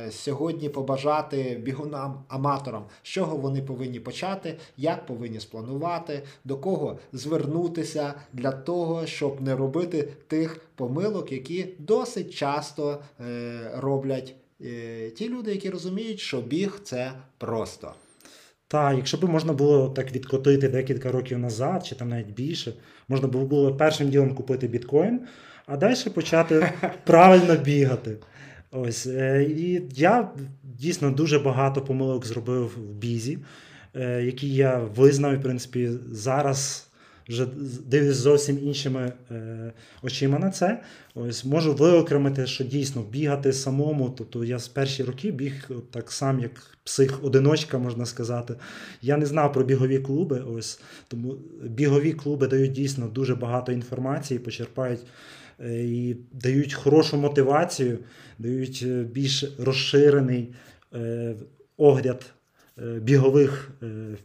[0.09, 7.84] сьогодні побажати бігунам аматорам, з чого вони повинні почати, як повинні спланувати, до кого звернутися
[8.33, 15.51] для того, щоб не робити тих помилок, які досить часто е, роблять е, ті люди,
[15.51, 17.93] які розуміють, що біг це просто.
[18.67, 22.73] Та, якщо б можна було так відкотити декілька років назад, чи там навіть більше,
[23.07, 25.19] можна було було першим ділом купити біткоін,
[25.65, 26.71] а далі почати
[27.03, 28.17] правильно бігати.
[28.71, 29.07] Ось.
[29.07, 30.31] е, І я
[30.63, 33.37] дійсно дуже багато помилок зробив в бізі,
[34.21, 36.87] які я визнав, в принципі, зараз
[37.29, 37.45] вже
[37.85, 39.71] дивлюсь зовсім іншими е,
[40.01, 40.81] очима на це.
[41.15, 44.09] Ось можу виокремити, що дійсно бігати самому.
[44.09, 46.51] Тобто я з перші роки біг так сам, як
[46.83, 48.55] псих-одиночка, можна сказати.
[49.01, 50.39] Я не знав про бігові клуби.
[50.39, 55.01] Ось тому бігові клуби дають дійсно дуже багато інформації, почерпають
[55.59, 57.99] е, і дають хорошу мотивацію,
[58.39, 60.53] дають е, більш розширений
[60.93, 61.35] е,
[61.77, 62.25] огляд
[63.01, 63.71] бігових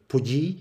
[0.07, 0.57] подій.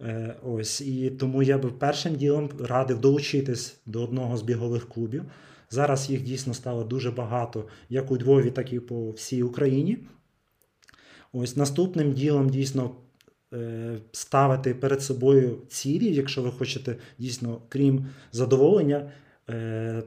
[0.00, 5.24] Е, Ось і тому я би першим ділом радив долучитись до одного з бігових клубів.
[5.70, 9.98] Зараз їх дійсно стало дуже багато, як у Львові, так і по всій Україні.
[11.32, 12.90] Ось наступним ділом дійсно
[13.52, 19.12] е, ставити перед собою цілі, якщо ви хочете дійсно, крім задоволення,
[19.50, 20.02] е,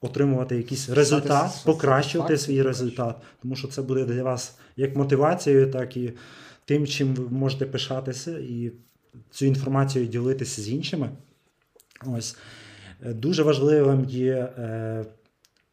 [0.00, 3.16] отримувати якийсь результат, покращувати свій результат.
[3.42, 6.12] Тому що це буде для вас як мотивацією, так і
[6.64, 8.72] тим, чим ви можете пишатися, і
[9.30, 11.10] цю інформацію ділитися з іншими.
[12.06, 12.36] Ось.
[13.06, 15.04] Е, Дуже важливим є е,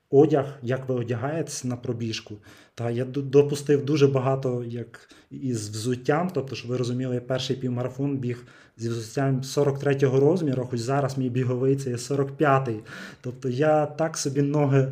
[0.10, 2.36] одяг, як ви одягаєтесь на пробіжку.
[2.76, 8.18] Та я допустив дуже багато як із взуттям, тобто, щоб ви розуміли, я перший півмарафон
[8.18, 8.46] біг
[8.78, 12.80] зі взуттям 43-го розміру, хоч зараз мій біговий це є 45-й.
[13.22, 14.92] Тобто я так собі ноги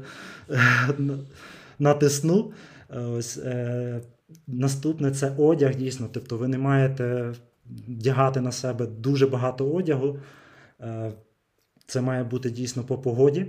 [0.50, 0.60] е,
[1.80, 2.52] натисну.
[2.90, 4.02] Е, Ось, е,
[4.48, 6.10] наступне це одяг, дійсно.
[6.12, 7.34] Тобто ви не маєте
[7.88, 10.20] вдягати на себе дуже багато одягу.
[10.82, 11.12] Е,
[11.88, 13.46] Це має бути дійсно по погоді.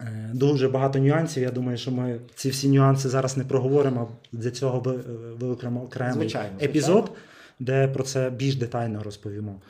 [0.00, 1.42] Е, Дуже багато нюансів.
[1.42, 4.08] Я думаю, що ми ці всі нюанси зараз не проговоримо.
[4.32, 4.96] Для цього ви-
[5.40, 7.16] виокремо окремий Звичайно, епізод, звичайно.
[7.60, 9.60] де про це більш детально розповімо.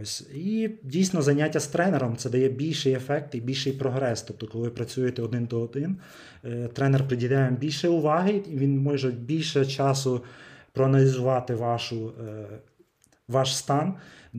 [0.00, 0.20] Ось.
[0.34, 4.22] І дійсно заняття з тренером це дає більший ефект і більший прогрес.
[4.22, 5.96] Тобто, коли ви працюєте один до один,
[6.44, 10.20] е, тренер приділяє більше уваги, і він може більше часу
[10.76, 12.46] проаналізувати вашу, е,
[13.28, 13.94] ваш стан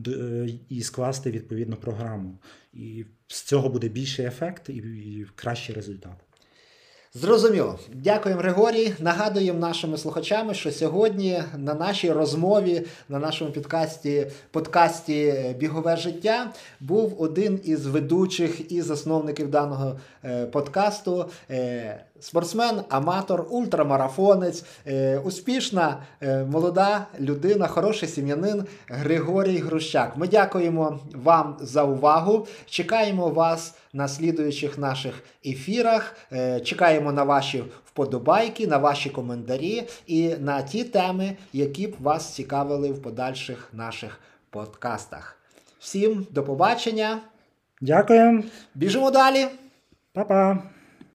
[0.06, 2.38] е, і скласти відповідну програму.
[2.72, 6.27] І з цього буде більший ефект і кращий результат.
[7.14, 7.78] Зрозуміло.
[7.94, 8.94] Дякуємо, Григорій.
[8.98, 17.22] Нагадуємо нашими слухачами, що сьогодні на нашій розмові, на нашому підкасті, подкасті Бігове життя був
[17.22, 21.30] один із ведучих і засновників даного е, подкасту.
[21.50, 26.02] е, Спортсмен, аматор, ультрамарафонець, е, успішна
[26.46, 30.12] молода людина, хороший сім'янин Григорій Грущак.
[30.16, 32.46] Ми дякуємо вам за увагу.
[32.66, 36.16] Чекаємо вас на слідуючих наших ефірах.
[36.32, 42.34] Е, Чекаємо на ваші вподобайки, на ваші коментарі і на ті теми, які б вас
[42.34, 44.20] цікавили в подальших наших
[44.50, 45.38] подкастах.
[45.78, 47.20] Всім до побачення.
[47.80, 48.44] Дякую,
[48.74, 49.46] Біжимо далі.
[50.12, 50.77] Па-па!